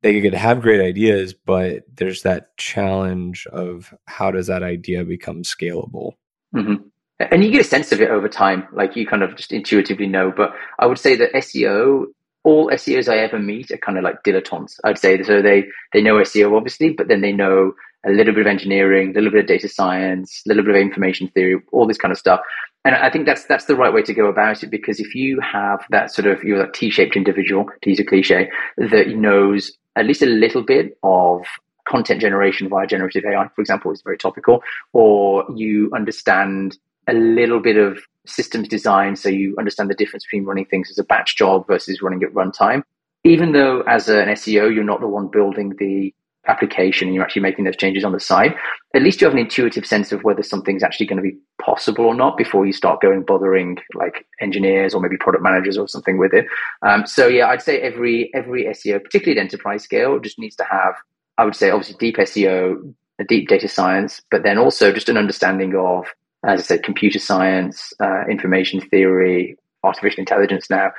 they 0.05 0.21
could 0.21 0.35
have 0.35 0.61
great 0.61 0.83
ideas, 0.83 1.33
but 1.33 1.85
there's 1.95 2.23
that 2.23 2.55
challenge 2.59 3.47
of 3.47 3.95
how 4.07 4.31
does 4.31 4.49
that 4.49 4.63
idea 4.63 5.03
become 5.03 5.43
scalable? 5.45 6.13
Mm-hmm. 6.55 6.89
And 7.21 7.45
you 7.45 7.51
get 7.51 7.61
a 7.61 7.65
sense 7.65 7.93
of 7.93 8.01
it 8.01 8.11
over 8.11 8.29
time, 8.29 8.67
like 8.73 8.97
you 8.97 9.07
kind 9.07 9.23
of 9.23 9.37
just 9.37 9.53
intuitively 9.53 10.07
know. 10.07 10.33
But 10.37 10.53
I 10.79 10.87
would 10.87 10.99
say 10.99 11.15
that 11.17 11.33
SEO, 11.33 12.07
all 12.43 12.71
SEOs 12.71 13.09
I 13.09 13.19
ever 13.19 13.39
meet 13.39 13.71
are 13.71 13.79
kind 13.79 13.99
of 13.99 14.05
like 14.05 14.23
dilettantes. 14.25 14.81
I'd 14.85 14.99
say 14.99 15.23
so 15.23 15.41
they 15.41 15.67
they 15.93 16.03
know 16.03 16.17
SEO 16.17 16.57
obviously, 16.57 16.91
but 16.91 17.09
then 17.09 17.21
they 17.21 17.33
know 17.33 17.75
a 18.07 18.11
little 18.11 18.35
bit 18.35 18.43
of 18.43 18.47
engineering, 18.47 19.11
a 19.11 19.15
little 19.15 19.31
bit 19.31 19.41
of 19.41 19.47
data 19.47 19.69
science, 19.69 20.43
a 20.45 20.49
little 20.49 20.65
bit 20.65 20.75
of 20.75 20.81
information 20.81 21.29
theory, 21.29 21.61
all 21.73 21.87
this 21.87 21.99
kind 21.99 22.13
of 22.13 22.19
stuff. 22.19 22.41
And 22.85 22.95
I 22.95 23.11
think 23.11 23.27
that's 23.27 23.45
that's 23.45 23.65
the 23.65 23.77
right 23.77 23.93
way 23.93 24.03
to 24.03 24.13
go 24.13 24.27
about 24.27 24.63
it 24.63 24.71
because 24.71 25.01
if 25.01 25.15
you 25.15 25.41
have 25.41 25.85
that 25.91 26.13
sort 26.13 26.27
of 26.27 26.43
you're 26.43 26.59
that 26.59 26.75
T-shaped 26.75 27.17
individual, 27.17 27.67
to 27.83 27.91
use 27.91 28.01
a 28.01 28.05
cliche, 28.05 28.51
that 28.77 29.09
knows 29.09 29.73
at 29.97 30.05
least 30.05 30.23
a 30.23 30.27
little 30.27 30.63
bit 30.63 30.99
of 31.05 31.47
content 31.89 32.21
generation 32.21 32.69
via 32.69 32.87
generative 32.87 33.25
AI, 33.25 33.49
for 33.55 33.61
example, 33.61 33.93
is 33.93 34.03
very 34.03 34.19
topical, 34.19 34.63
or 34.93 35.47
you 35.55 35.91
understand 35.95 36.77
a 37.09 37.15
little 37.15 37.61
bit 37.61 37.77
of 37.77 37.99
systems 38.27 38.69
design, 38.69 39.17
so 39.17 39.29
you 39.29 39.55
understand 39.59 39.91
the 39.91 39.95
difference 39.95 40.25
between 40.25 40.45
running 40.45 40.67
things 40.67 40.91
as 40.91 40.99
a 40.99 41.05
batch 41.05 41.37
job 41.37 41.67
versus 41.67 42.01
running 42.03 42.23
at 42.23 42.33
runtime. 42.33 42.83
Even 43.25 43.53
though 43.53 43.83
as 43.83 44.09
an 44.09 44.29
SEO, 44.29 44.75
you're 44.75 44.85
not 44.85 45.01
the 45.01 45.09
one 45.09 45.29
building 45.29 45.75
the 45.79 46.15
application 46.47 47.09
and 47.09 47.15
you're 47.15 47.25
actually 47.25 47.43
making 47.43 47.65
those 47.65 47.77
changes 47.77 48.05
on 48.05 48.13
the 48.13 48.21
side, 48.21 48.55
at 48.95 49.03
least 49.03 49.21
you 49.21 49.27
have 49.27 49.33
an 49.33 49.41
intuitive 49.41 49.87
sense 49.87 50.13
of 50.13 50.23
whether 50.25 50.43
something's 50.43 50.83
actually 50.83 51.07
going 51.07 51.17
to 51.17 51.23
be 51.23 51.37
possible 51.61 52.05
or 52.05 52.15
not 52.15 52.37
before 52.37 52.67
you 52.67 52.73
start 52.73 53.01
going 53.01 53.23
bothering 53.23 53.79
like 53.95 54.27
engineers 54.41 54.95
or 54.95 55.01
maybe 55.01 55.17
product 55.17 55.43
managers 55.43 55.79
or 55.79 55.89
something 55.89 56.19
with 56.19 56.33
it. 56.33 56.47
Um, 56.83 57.07
so 57.07 57.27
yeah, 57.27 57.49
I'd 57.49 57.63
say 57.63 57.81
every 57.81 58.31
every 58.35 58.65
SEO, 58.65 59.03
particularly 59.03 59.39
at 59.39 59.45
enterprise 59.45 59.83
scale, 59.83 60.19
just 60.19 60.39
needs 60.39 60.57
to 60.57 60.65
have, 60.65 60.95
I 61.39 61.45
would 61.45 61.57
say, 61.57 61.71
obviously 61.71 61.97
deep 61.99 62.17
SEO, 62.17 62.95
a 63.19 63.25
deep 63.25 63.49
data 63.49 63.69
science, 63.69 64.21
but 64.31 64.43
then 64.43 64.59
also 64.59 64.93
just 64.93 65.09
an 65.09 65.17
understanding 65.17 65.75
of, 65.77 66.07
as 66.47 66.61
I 66.61 66.63
said, 66.63 66.83
computer 66.83 67.19
science, 67.19 67.93
uh, 68.01 68.25
information 68.29 68.81
theory, 68.81 69.57
artificial 69.83 70.21
intelligence 70.21 70.69
now, 70.71 70.93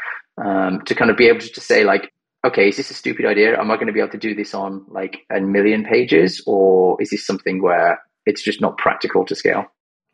um, 0.44 0.82
to 0.86 0.96
kind 0.96 1.12
of 1.12 1.18
be 1.18 1.28
able 1.28 1.40
to 1.40 1.62
say 1.62 1.84
like, 1.84 2.12
okay, 2.46 2.70
is 2.70 2.78
this 2.78 2.92
a 2.92 2.94
stupid 2.94 3.26
idea? 3.26 3.60
Am 3.60 3.72
I 3.72 3.76
going 3.76 3.88
to 3.88 3.94
be 3.94 4.00
able 4.00 4.12
to 4.12 4.18
do 4.18 4.36
this 4.36 4.54
on 4.54 4.86
like 4.90 5.22
a 5.32 5.40
million 5.40 5.84
pages, 5.84 6.44
or 6.46 7.02
is 7.02 7.10
this 7.10 7.26
something 7.26 7.62
where 7.62 8.00
it's 8.26 8.44
just 8.44 8.62
not 8.62 8.78
practical 8.78 9.26
to 9.26 9.36
scale? 9.36 9.66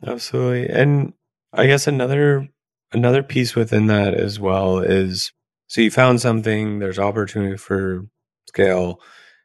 Absolutely, 0.06 0.68
and 0.68 1.14
I 1.54 1.68
guess 1.68 1.88
another 1.88 2.48
another 2.94 3.24
piece 3.24 3.56
within 3.56 3.88
that 3.88 4.14
as 4.14 4.40
well 4.40 4.80
is 4.80 5.32
so 5.68 5.82
you 5.82 5.92
found 5.92 6.22
something. 6.22 6.80
There's 6.80 7.00
opportunity 7.00 7.58
for 7.58 8.06
scale, 8.48 9.00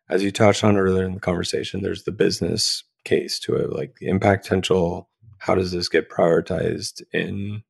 as 0.08 0.22
you 0.22 0.30
touched 0.30 0.64
on 0.64 0.76
earlier 0.76 1.04
in 1.04 1.14
the 1.14 1.20
conversation. 1.20 1.82
There's 1.82 2.04
the 2.04 2.12
business 2.12 2.84
case 3.04 3.38
to 3.40 3.54
it, 3.54 3.72
like 3.72 3.96
the 4.00 4.08
impact 4.08 4.44
potential. 4.44 5.08
How 5.46 5.54
does 5.54 5.72
this 5.72 5.88
get 5.88 6.10
prioritized 6.10 7.02
in 7.12 7.62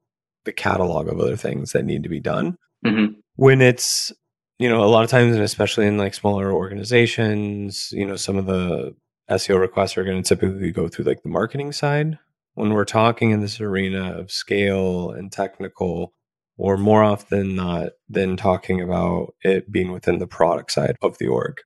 the 0.45 0.53
catalog 0.53 1.09
of 1.09 1.21
other 1.21 1.37
things 1.37 1.73
that 1.73 1.85
need 1.85 2.03
to 2.03 2.09
be 2.09 2.21
done? 2.21 2.57
Mm-hmm. 2.85 3.21
When 3.37 3.61
it's 3.61 4.13
you 4.59 4.69
know, 4.69 4.83
a 4.83 4.87
lot 4.87 5.05
of 5.05 5.11
times, 5.11 5.35
and 5.35 5.45
especially 5.45 5.87
in 5.87 5.99
like 5.99 6.15
smaller 6.15 6.51
organizations, 6.51 7.91
you 7.93 8.07
know, 8.07 8.17
some 8.17 8.37
of 8.37 8.47
the 8.47 8.95
SEO 9.31 9.61
requests 9.61 9.99
are 9.99 10.05
going 10.05 10.23
to 10.23 10.27
typically 10.27 10.73
go 10.73 10.89
through 10.89 11.05
like 11.05 11.23
the 11.23 11.29
marketing 11.29 11.73
side. 11.73 12.19
When 12.55 12.73
we're 12.73 12.87
talking 12.87 13.33
in 13.33 13.41
this 13.41 13.61
arena 13.61 14.19
of 14.19 14.31
scale 14.31 15.11
and 15.11 15.31
technical, 15.31 16.15
or 16.57 16.79
more 16.79 17.05
often 17.05 17.55
not 17.55 17.91
than 18.09 18.39
talking 18.39 18.81
about 18.81 19.35
it 19.43 19.71
being 19.71 19.93
within 19.93 20.19
the 20.19 20.27
product 20.27 20.73
side 20.73 20.97
of 21.03 21.19
the 21.19 21.27
org. 21.27 21.57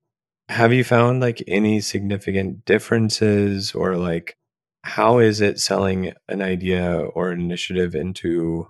Have 0.48 0.72
you 0.72 0.82
found 0.82 1.20
like 1.20 1.44
any 1.46 1.80
significant 1.80 2.64
differences 2.64 3.72
or 3.72 3.96
like 3.96 4.34
how 4.82 5.18
is 5.18 5.40
it 5.40 5.60
selling 5.60 6.12
an 6.28 6.42
idea 6.42 6.96
or 6.98 7.30
an 7.30 7.40
initiative 7.40 7.94
into 7.94 8.68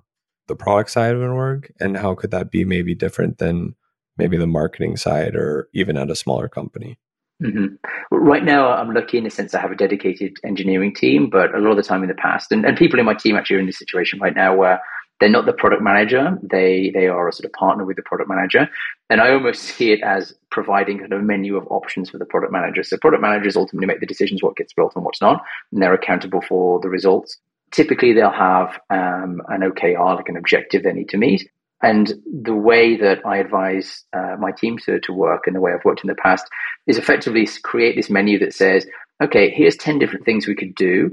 the 0.48 0.56
product 0.56 0.90
side 0.90 1.14
of 1.14 1.22
an 1.22 1.30
org? 1.30 1.72
And 1.80 1.96
how 1.96 2.14
could 2.14 2.30
that 2.32 2.50
be 2.50 2.64
maybe 2.64 2.94
different 2.94 3.38
than 3.38 3.74
maybe 4.16 4.36
the 4.36 4.46
marketing 4.46 4.96
side 4.96 5.34
or 5.34 5.68
even 5.72 5.96
at 5.96 6.10
a 6.10 6.16
smaller 6.16 6.48
company? 6.48 6.98
Mm-hmm. 7.42 7.76
Right 8.10 8.44
now, 8.44 8.70
I'm 8.70 8.92
lucky 8.92 9.16
in 9.16 9.24
the 9.24 9.30
sense 9.30 9.54
I 9.54 9.60
have 9.60 9.70
a 9.70 9.76
dedicated 9.76 10.36
engineering 10.44 10.94
team, 10.94 11.30
but 11.30 11.54
a 11.54 11.58
lot 11.58 11.70
of 11.70 11.76
the 11.76 11.82
time 11.82 12.02
in 12.02 12.08
the 12.08 12.14
past, 12.14 12.52
and, 12.52 12.66
and 12.66 12.76
people 12.76 12.98
in 12.98 13.06
my 13.06 13.14
team 13.14 13.36
actually 13.36 13.56
are 13.56 13.60
in 13.60 13.66
this 13.66 13.78
situation 13.78 14.18
right 14.20 14.34
now 14.34 14.54
where 14.54 14.80
they're 15.20 15.28
not 15.28 15.46
the 15.46 15.52
product 15.52 15.82
manager; 15.82 16.38
they 16.42 16.90
they 16.94 17.06
are 17.06 17.28
a 17.28 17.32
sort 17.32 17.44
of 17.44 17.52
partner 17.52 17.84
with 17.84 17.96
the 17.96 18.02
product 18.02 18.28
manager, 18.28 18.68
and 19.08 19.20
I 19.20 19.32
almost 19.32 19.62
see 19.62 19.92
it 19.92 20.02
as 20.02 20.34
providing 20.50 20.98
kind 20.98 21.12
of 21.12 21.20
a 21.20 21.22
menu 21.22 21.56
of 21.56 21.66
options 21.70 22.10
for 22.10 22.18
the 22.18 22.24
product 22.24 22.52
manager. 22.52 22.82
So 22.82 22.96
product 22.96 23.22
managers 23.22 23.56
ultimately 23.56 23.86
make 23.86 24.00
the 24.00 24.06
decisions 24.06 24.42
what 24.42 24.56
gets 24.56 24.72
built 24.72 24.92
and 24.96 25.04
what's 25.04 25.20
not, 25.20 25.42
and 25.72 25.82
they're 25.82 25.94
accountable 25.94 26.42
for 26.42 26.80
the 26.80 26.88
results. 26.88 27.38
Typically, 27.70 28.12
they'll 28.12 28.32
have 28.32 28.80
um, 28.90 29.42
an 29.48 29.60
OKR, 29.60 30.16
like 30.16 30.28
an 30.28 30.36
objective 30.36 30.82
they 30.82 30.92
need 30.92 31.10
to 31.10 31.18
meet, 31.18 31.48
and 31.82 32.12
the 32.26 32.54
way 32.54 32.96
that 32.96 33.24
I 33.24 33.38
advise 33.38 34.04
uh, 34.12 34.36
my 34.38 34.52
team 34.52 34.78
to, 34.84 35.00
to 35.00 35.12
work 35.12 35.46
and 35.46 35.56
the 35.56 35.60
way 35.60 35.72
I've 35.72 35.84
worked 35.84 36.04
in 36.04 36.08
the 36.08 36.14
past 36.14 36.46
is 36.86 36.98
effectively 36.98 37.48
create 37.62 37.96
this 37.96 38.10
menu 38.10 38.38
that 38.40 38.54
says, 38.54 38.86
okay, 39.22 39.50
here's 39.50 39.76
10 39.76 39.98
different 39.98 40.24
things 40.24 40.46
we 40.46 40.54
could 40.54 40.74
do. 40.74 41.10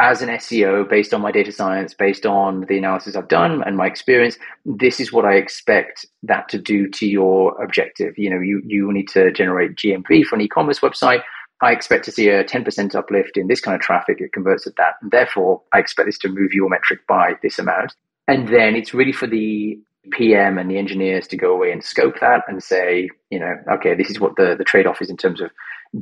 As 0.00 0.22
an 0.22 0.28
SEO, 0.28 0.88
based 0.88 1.12
on 1.12 1.20
my 1.20 1.32
data 1.32 1.50
science, 1.50 1.92
based 1.92 2.24
on 2.24 2.66
the 2.68 2.78
analysis 2.78 3.16
I've 3.16 3.26
done 3.26 3.64
and 3.64 3.76
my 3.76 3.88
experience, 3.88 4.38
this 4.64 5.00
is 5.00 5.12
what 5.12 5.24
I 5.24 5.34
expect 5.34 6.06
that 6.22 6.48
to 6.50 6.58
do 6.58 6.88
to 6.90 7.06
your 7.06 7.60
objective. 7.60 8.16
You 8.16 8.30
know, 8.30 8.38
you, 8.38 8.62
you 8.64 8.92
need 8.92 9.08
to 9.08 9.32
generate 9.32 9.74
GMV 9.74 10.24
for 10.24 10.36
an 10.36 10.42
e-commerce 10.42 10.78
website. 10.78 11.22
I 11.60 11.72
expect 11.72 12.04
to 12.04 12.12
see 12.12 12.28
a 12.28 12.44
10% 12.44 12.94
uplift 12.94 13.36
in 13.36 13.48
this 13.48 13.60
kind 13.60 13.74
of 13.74 13.80
traffic. 13.80 14.20
It 14.20 14.32
converts 14.32 14.68
at 14.68 14.76
that. 14.76 14.94
And 15.02 15.10
therefore, 15.10 15.62
I 15.72 15.80
expect 15.80 16.06
this 16.06 16.18
to 16.18 16.28
move 16.28 16.52
your 16.52 16.68
metric 16.68 17.00
by 17.08 17.32
this 17.42 17.58
amount. 17.58 17.92
And 18.28 18.46
then 18.46 18.76
it's 18.76 18.94
really 18.94 19.12
for 19.12 19.26
the 19.26 19.80
PM 20.12 20.58
and 20.58 20.70
the 20.70 20.78
engineers 20.78 21.26
to 21.28 21.36
go 21.36 21.52
away 21.52 21.72
and 21.72 21.82
scope 21.82 22.20
that 22.20 22.42
and 22.46 22.62
say, 22.62 23.10
you 23.30 23.40
know, 23.40 23.54
okay, 23.72 23.94
this 23.94 24.10
is 24.10 24.20
what 24.20 24.36
the, 24.36 24.54
the 24.56 24.64
trade 24.64 24.86
off 24.86 25.02
is 25.02 25.10
in 25.10 25.16
terms 25.16 25.40
of 25.40 25.50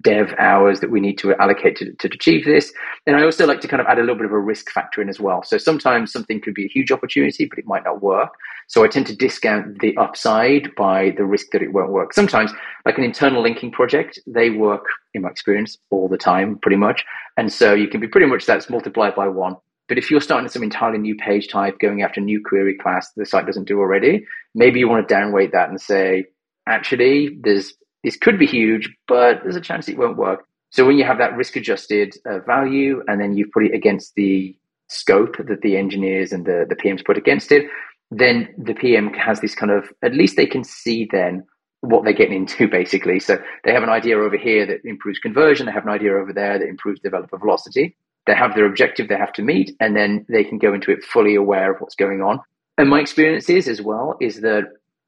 dev 0.01 0.35
hours 0.39 0.81
that 0.81 0.91
we 0.91 1.01
need 1.01 1.19
to 1.19 1.35
allocate 1.41 1.77
to, 1.77 1.93
to 1.93 2.09
achieve 2.09 2.45
this. 2.45 2.73
And 3.07 3.17
I 3.17 3.23
also 3.23 3.47
like 3.47 3.61
to 3.61 3.69
kind 3.69 3.81
of 3.81 3.87
add 3.87 3.99
a 3.99 4.01
little 4.01 4.17
bit 4.17 4.27
of 4.27 4.33
a 4.33 4.39
risk 4.39 4.71
factor 4.71 5.01
in 5.01 5.09
as 5.09 5.21
well. 5.21 5.43
So 5.43 5.59
sometimes 5.59 6.13
something 6.13 6.41
could 6.41 6.55
be 6.55 6.65
a 6.65 6.69
huge 6.69 6.91
opportunity, 6.91 7.47
but 7.47 7.59
it 7.59 7.67
might 7.67 7.85
not 7.85 8.03
work. 8.03 8.35
So 8.69 8.85
I 8.85 8.89
tend 8.89 9.07
to 9.07 9.17
discount 9.17 9.79
the 9.81 9.97
upside 9.97 10.75
by 10.75 11.15
the 11.17 11.25
risk 11.25 11.49
that 11.53 11.63
it 11.63 11.73
won't 11.73 11.93
work. 11.93 12.13
Sometimes, 12.13 12.53
like 12.85 12.99
an 12.99 13.05
internal 13.05 13.43
linking 13.43 13.71
project, 13.71 14.19
they 14.27 14.51
work, 14.51 14.85
in 15.15 15.23
my 15.23 15.31
experience, 15.31 15.79
all 15.91 16.09
the 16.09 16.19
time, 16.19 16.59
pretty 16.59 16.77
much. 16.77 17.05
And 17.37 17.53
so 17.53 17.75
you 17.75 17.89
can 17.89 18.01
be 18.01 18.09
pretty 18.09 18.27
much 18.27 18.47
that's 18.47 18.69
multiplied 18.69 19.15
by 19.15 19.29
one. 19.29 19.57
But 19.89 19.99
if 19.99 20.11
you're 20.11 20.21
starting 20.21 20.49
some 20.49 20.65
entirely 20.65 20.99
new 20.99 21.15
page 21.15 21.49
type, 21.49 21.79
going 21.79 22.03
after 22.03 22.21
a 22.21 22.25
new 22.25 22.43
query 22.45 22.77
class 22.77 23.13
the 23.13 23.25
site 23.25 23.47
doesn't 23.47 23.69
do 23.69 23.79
already, 23.79 24.27
maybe 24.55 24.81
you 24.81 24.89
want 24.89 25.07
to 25.07 25.15
downweight 25.15 25.53
that 25.53 25.69
and 25.69 25.81
say, 25.81 26.25
actually, 26.67 27.39
there's 27.41 27.75
this 28.05 28.17
could 28.17 28.39
be 28.39 28.47
huge, 28.47 28.95
but 29.09 29.41
there's 29.43 29.57
a 29.57 29.61
chance 29.61 29.89
it 29.89 29.99
won't 29.99 30.17
work. 30.17 30.45
So 30.71 30.85
when 30.85 30.99
you 30.99 31.05
have 31.05 31.19
that 31.19 31.37
risk 31.37 31.57
adjusted 31.57 32.15
uh, 32.27 32.41
value 32.41 33.03
and 33.09 33.21
then 33.21 33.37
you 33.37 33.49
put 33.53 33.65
it 33.65 33.75
against 33.75 34.15
the 34.15 34.57
scope 34.89 35.37
that 35.39 35.63
the 35.63 35.77
engineers 35.77 36.33
and 36.33 36.45
the, 36.45 36.67
the 36.69 36.77
PMs 36.77 37.05
put 37.05 37.17
against 37.17 37.51
it, 37.53 37.67
then 38.11 38.49
the 38.59 38.75
PM 38.75 39.13
has 39.15 39.41
this 39.41 39.55
kind 39.55 39.73
of, 39.73 39.91
at 40.03 40.15
least 40.15 40.37
they 40.37 40.47
can 40.47 40.65
see 40.65 41.09
then 41.11 41.45
what 41.81 42.05
they're 42.05 42.13
getting 42.13 42.37
into 42.37 42.69
basically. 42.71 43.21
So 43.21 43.39
they 43.65 43.73
have 43.73 43.83
an 43.83 43.89
idea 43.89 44.19
over 44.19 44.37
here 44.37 44.67
that 44.67 44.85
improves 44.85 45.19
conversion. 45.19 45.67
They 45.67 45.73
have 45.73 45.85
an 45.85 45.91
idea 45.91 46.15
over 46.15 46.33
there 46.33 46.59
that 46.59 46.69
improves 46.69 47.01
developer 47.01 47.39
velocity. 47.39 47.97
They 48.27 48.35
have 48.35 48.55
their 48.55 48.67
objective 48.67 49.09
they 49.09 49.17
have 49.17 49.33
to 49.35 49.43
meet, 49.43 49.77
and 49.79 49.95
then 49.95 50.27
they 50.29 50.43
can 50.43 50.59
go 50.59 50.75
into 50.75 50.91
it 50.91 51.05
fully 51.05 51.37
aware 51.37 51.73
of 51.73 51.81
what's 51.81 51.95
going 51.95 52.23
on. 52.23 52.41
And 52.77 52.91
my 52.91 53.01
experience 53.01 53.49
is 53.49 53.69
as 53.69 53.81
well 53.81 54.17
is 54.21 54.41
that 54.41 54.65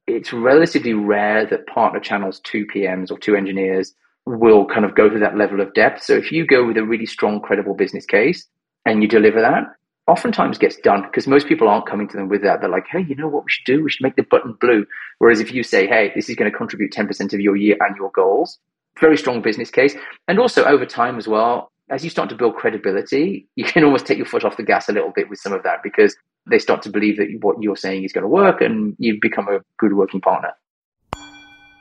it's 0.09 0.33
relatively 0.33 0.95
rare 0.95 1.47
that 1.47 1.67
partner 1.67 2.00
channels, 2.00 2.41
two 2.41 2.67
PMs 2.67 3.11
or 3.11 3.19
two 3.19 3.37
engineers, 3.37 3.95
will 4.27 4.67
kind 4.67 4.85
of 4.85 4.95
go 4.95 5.09
to 5.09 5.19
that 5.19 5.37
level 5.37 5.61
of 5.61 5.73
depth. 5.75 6.03
So 6.03 6.15
if 6.15 6.33
you 6.33 6.47
go 6.47 6.67
with 6.67 6.77
a 6.77 6.85
really 6.85 7.07
strong, 7.07 7.41
credible 7.41 7.75
business 7.75 8.05
case 8.05 8.47
and 8.85 9.03
you 9.03 9.09
deliver 9.09 9.41
that, 9.41 9.65
oftentimes 10.07 10.59
gets 10.59 10.77
done 10.77 11.03
because 11.03 11.27
most 11.27 11.47
people 11.47 11.69
aren't 11.69 11.87
coming 11.87 12.09
to 12.09 12.17
them 12.17 12.29
with 12.29 12.43
that. 12.43 12.61
They're 12.61 12.71
like, 12.71 12.87
hey, 12.91 13.05
you 13.07 13.15
know 13.15 13.29
what 13.29 13.45
we 13.45 13.50
should 13.50 13.67
do? 13.67 13.83
We 13.83 13.91
should 13.91 14.03
make 14.03 14.17
the 14.17 14.23
button 14.23 14.57
blue. 14.61 14.87
Whereas 15.19 15.41
if 15.41 15.53
you 15.53 15.62
say, 15.62 15.87
hey, 15.87 16.12
this 16.15 16.29
is 16.29 16.37
going 16.37 16.50
to 16.50 16.57
contribute 16.57 16.93
10% 16.93 17.33
of 17.33 17.41
your 17.41 17.57
year 17.57 17.77
annual 17.87 18.11
goals, 18.11 18.59
very 18.99 19.17
strong 19.17 19.43
business 19.43 19.71
case. 19.71 19.95
And 20.27 20.38
also 20.38 20.65
over 20.65 20.87
time 20.87 21.19
as 21.19 21.29
well, 21.29 21.71
as 21.91 22.05
you 22.05 22.11
start 22.11 22.29
to 22.31 22.35
build 22.35 22.57
credibility, 22.57 23.47
you 23.57 23.65
can 23.65 23.85
almost 23.85 24.07
take 24.07 24.19
your 24.19 24.27
foot 24.27 24.45
off 24.45 24.57
the 24.57 24.62
gas 24.62 24.88
a 24.88 24.93
little 24.93 25.12
bit 25.15 25.31
with 25.31 25.38
some 25.38 25.53
of 25.53 25.62
that 25.62 25.83
because 25.83 26.17
they 26.50 26.59
start 26.59 26.83
to 26.83 26.90
believe 26.90 27.17
that 27.19 27.28
what 27.40 27.57
you're 27.61 27.76
saying 27.76 28.05
is 28.05 28.12
going 28.12 28.23
to 28.23 28.28
work 28.28 28.61
and 28.61 28.97
you 28.99 29.19
become 29.21 29.49
a 29.49 29.61
good 29.78 29.95
working 29.95 30.21
partner. 30.21 30.52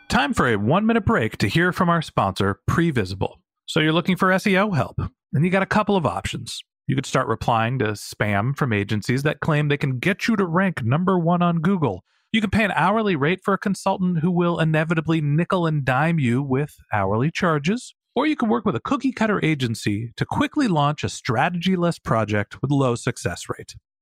Time 0.09 0.33
for 0.33 0.47
a 0.47 0.55
one 0.55 0.86
minute 0.86 1.05
break 1.05 1.38
to 1.38 1.47
hear 1.47 1.71
from 1.71 1.89
our 1.89 2.01
sponsor, 2.01 2.59
Previsible. 2.69 3.36
So 3.65 3.81
you're 3.81 3.93
looking 3.93 4.15
for 4.15 4.29
SEO 4.29 4.74
help, 4.75 4.97
and 5.33 5.43
you 5.43 5.51
got 5.51 5.63
a 5.63 5.67
couple 5.67 5.97
of 5.97 6.05
options. 6.05 6.63
You 6.88 6.95
could 6.95 7.05
start 7.05 7.27
replying 7.27 7.79
to 7.79 7.88
spam 7.88 8.55
from 8.55 8.71
agencies 8.71 9.24
that 9.24 9.41
claim 9.41 9.67
they 9.67 9.75
can 9.75 10.00
get 10.00 10.27
you 10.27 10.38
to 10.38 10.45
rank 10.45 10.83
number 10.83 11.19
one 11.19 11.41
on 11.41 11.59
Google. 11.59 12.05
You 12.31 12.39
can 12.39 12.50
pay 12.50 12.63
an 12.63 12.71
hourly 12.71 13.17
rate 13.17 13.41
for 13.43 13.53
a 13.53 13.57
consultant 13.57 14.19
who 14.19 14.31
will 14.31 14.59
inevitably 14.59 15.19
nickel 15.19 15.67
and 15.67 15.83
dime 15.83 16.19
you 16.19 16.41
with 16.41 16.77
hourly 16.93 17.29
charges. 17.29 17.93
Or 18.15 18.25
you 18.25 18.38
can 18.38 18.47
work 18.47 18.65
with 18.65 18.75
a 18.75 18.79
cookie 18.79 19.12
cutter 19.12 19.43
agency 19.43 20.13
to 20.15 20.25
quickly 20.25 20.67
launch 20.69 21.03
a 21.03 21.09
strategy 21.09 21.75
less 21.75 22.00
project 22.00 22.62
with 22.62 22.71
low 22.71 22.95
success 22.95 23.47
rate. 23.50 23.75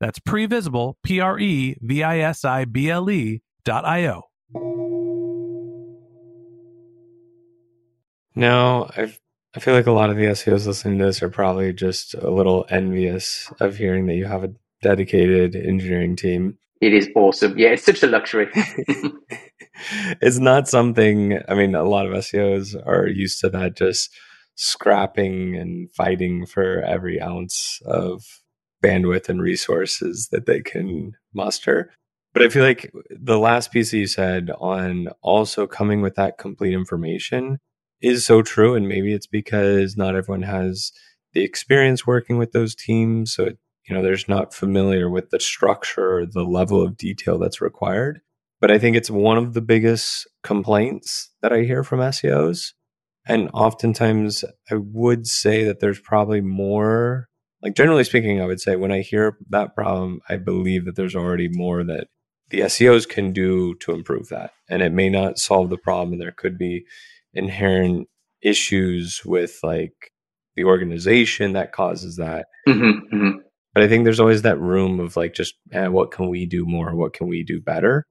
that's 0.00 0.18
previsible, 0.18 0.94
P 1.02 1.20
R 1.20 1.38
E 1.38 1.76
V 1.80 2.02
I 2.02 2.18
S 2.20 2.44
I 2.44 2.64
B 2.64 2.90
L 2.90 3.10
E 3.10 3.42
dot 3.64 3.84
I 3.84 4.06
O. 4.06 4.22
Now, 8.34 8.90
i 8.96 9.12
I 9.52 9.58
feel 9.58 9.74
like 9.74 9.88
a 9.88 9.92
lot 9.92 10.10
of 10.10 10.16
the 10.16 10.26
SEOs 10.26 10.64
listening 10.66 10.98
to 11.00 11.06
this 11.06 11.24
are 11.24 11.28
probably 11.28 11.72
just 11.72 12.14
a 12.14 12.30
little 12.30 12.66
envious 12.70 13.52
of 13.58 13.76
hearing 13.76 14.06
that 14.06 14.14
you 14.14 14.26
have 14.26 14.44
a 14.44 14.52
dedicated 14.80 15.56
engineering 15.56 16.14
team. 16.14 16.56
It 16.80 16.94
is 16.94 17.08
awesome. 17.16 17.58
Yeah, 17.58 17.70
it's 17.70 17.82
such 17.82 18.04
a 18.04 18.06
luxury. 18.06 18.48
it's 20.20 20.38
not 20.38 20.68
something, 20.68 21.40
I 21.48 21.54
mean, 21.54 21.74
a 21.74 21.82
lot 21.82 22.06
of 22.06 22.12
SEOs 22.12 22.76
are 22.86 23.08
used 23.08 23.40
to 23.40 23.48
that, 23.50 23.76
just 23.76 24.10
scrapping 24.54 25.56
and 25.56 25.90
fighting 25.90 26.46
for 26.46 26.80
every 26.82 27.20
ounce 27.20 27.80
of 27.84 28.22
bandwidth 28.82 29.28
and 29.28 29.40
resources 29.40 30.28
that 30.32 30.46
they 30.46 30.60
can 30.60 31.12
muster. 31.34 31.92
But 32.32 32.42
I 32.42 32.48
feel 32.48 32.62
like 32.62 32.92
the 33.10 33.38
last 33.38 33.72
piece 33.72 33.90
that 33.90 33.98
you 33.98 34.06
said 34.06 34.50
on 34.60 35.08
also 35.20 35.66
coming 35.66 36.00
with 36.00 36.14
that 36.14 36.38
complete 36.38 36.72
information 36.72 37.58
is 38.00 38.24
so 38.24 38.42
true. 38.42 38.74
And 38.74 38.88
maybe 38.88 39.12
it's 39.12 39.26
because 39.26 39.96
not 39.96 40.14
everyone 40.14 40.42
has 40.42 40.92
the 41.32 41.42
experience 41.42 42.06
working 42.06 42.38
with 42.38 42.52
those 42.52 42.74
teams. 42.74 43.34
So, 43.34 43.50
you 43.88 43.94
know, 43.94 44.02
there's 44.02 44.28
not 44.28 44.54
familiar 44.54 45.10
with 45.10 45.30
the 45.30 45.40
structure 45.40 46.18
or 46.18 46.26
the 46.26 46.44
level 46.44 46.82
of 46.82 46.96
detail 46.96 47.38
that's 47.38 47.60
required. 47.60 48.20
But 48.60 48.70
I 48.70 48.78
think 48.78 48.96
it's 48.96 49.10
one 49.10 49.38
of 49.38 49.54
the 49.54 49.62
biggest 49.62 50.28
complaints 50.44 51.30
that 51.42 51.52
I 51.52 51.62
hear 51.62 51.82
from 51.82 52.00
SEOs. 52.00 52.74
And 53.26 53.50
oftentimes 53.52 54.44
I 54.70 54.76
would 54.76 55.26
say 55.26 55.64
that 55.64 55.80
there's 55.80 56.00
probably 56.00 56.40
more 56.40 57.28
like 57.62 57.74
generally 57.74 58.04
speaking, 58.04 58.40
I 58.40 58.46
would 58.46 58.60
say 58.60 58.76
when 58.76 58.92
I 58.92 59.00
hear 59.00 59.36
that 59.50 59.74
problem, 59.74 60.20
I 60.28 60.36
believe 60.36 60.84
that 60.86 60.96
there's 60.96 61.16
already 61.16 61.48
more 61.50 61.84
that 61.84 62.08
the 62.50 62.60
SEOs 62.60 63.08
can 63.08 63.32
do 63.32 63.74
to 63.76 63.92
improve 63.92 64.28
that. 64.28 64.52
And 64.68 64.82
it 64.82 64.92
may 64.92 65.08
not 65.08 65.38
solve 65.38 65.70
the 65.70 65.78
problem. 65.78 66.12
And 66.12 66.20
there 66.20 66.32
could 66.32 66.58
be 66.58 66.84
inherent 67.32 68.08
issues 68.42 69.22
with 69.24 69.58
like 69.62 70.12
the 70.56 70.64
organization 70.64 71.52
that 71.52 71.72
causes 71.72 72.16
that. 72.16 72.46
Mm-hmm, 72.68 73.14
mm-hmm. 73.14 73.38
But 73.74 73.84
I 73.84 73.88
think 73.88 74.04
there's 74.04 74.20
always 74.20 74.42
that 74.42 74.58
room 74.58 74.98
of 74.98 75.16
like, 75.16 75.34
just 75.34 75.54
eh, 75.72 75.86
what 75.86 76.10
can 76.10 76.28
we 76.28 76.46
do 76.46 76.66
more? 76.66 76.94
What 76.94 77.12
can 77.12 77.28
we 77.28 77.44
do 77.44 77.60
better? 77.60 78.04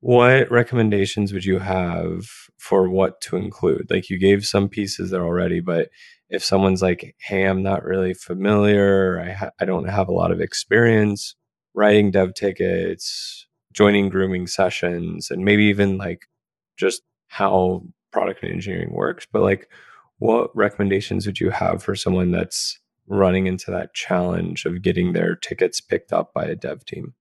What 0.00 0.50
recommendations 0.50 1.32
would 1.32 1.44
you 1.44 1.58
have 1.58 2.26
for 2.58 2.88
what 2.88 3.20
to 3.22 3.36
include? 3.36 3.86
Like 3.88 4.10
you 4.10 4.18
gave 4.18 4.46
some 4.46 4.68
pieces 4.68 5.10
there 5.10 5.24
already, 5.24 5.60
but 5.60 5.88
if 6.30 6.44
someone's 6.44 6.82
like, 6.82 7.14
"Hey, 7.18 7.44
I'm 7.44 7.62
not 7.62 7.84
really 7.84 8.14
familiar. 8.14 9.20
I 9.20 9.32
ha- 9.32 9.50
I 9.60 9.64
don't 9.64 9.88
have 9.88 10.08
a 10.08 10.12
lot 10.12 10.32
of 10.32 10.40
experience 10.40 11.36
writing 11.74 12.10
dev 12.10 12.34
tickets, 12.34 13.46
joining 13.72 14.08
grooming 14.08 14.46
sessions, 14.46 15.30
and 15.30 15.44
maybe 15.44 15.64
even 15.64 15.98
like 15.98 16.26
just 16.76 17.02
how 17.28 17.82
product 18.12 18.42
and 18.42 18.52
engineering 18.52 18.92
works." 18.92 19.26
But 19.30 19.42
like, 19.42 19.70
what 20.18 20.54
recommendations 20.56 21.26
would 21.26 21.40
you 21.40 21.50
have 21.50 21.82
for 21.82 21.94
someone 21.94 22.30
that's 22.32 22.78
running 23.08 23.46
into 23.46 23.70
that 23.70 23.94
challenge 23.94 24.64
of 24.66 24.82
getting 24.82 25.12
their 25.12 25.36
tickets 25.36 25.80
picked 25.80 26.12
up 26.12 26.32
by 26.34 26.44
a 26.46 26.56
dev 26.56 26.84
team? 26.84 27.14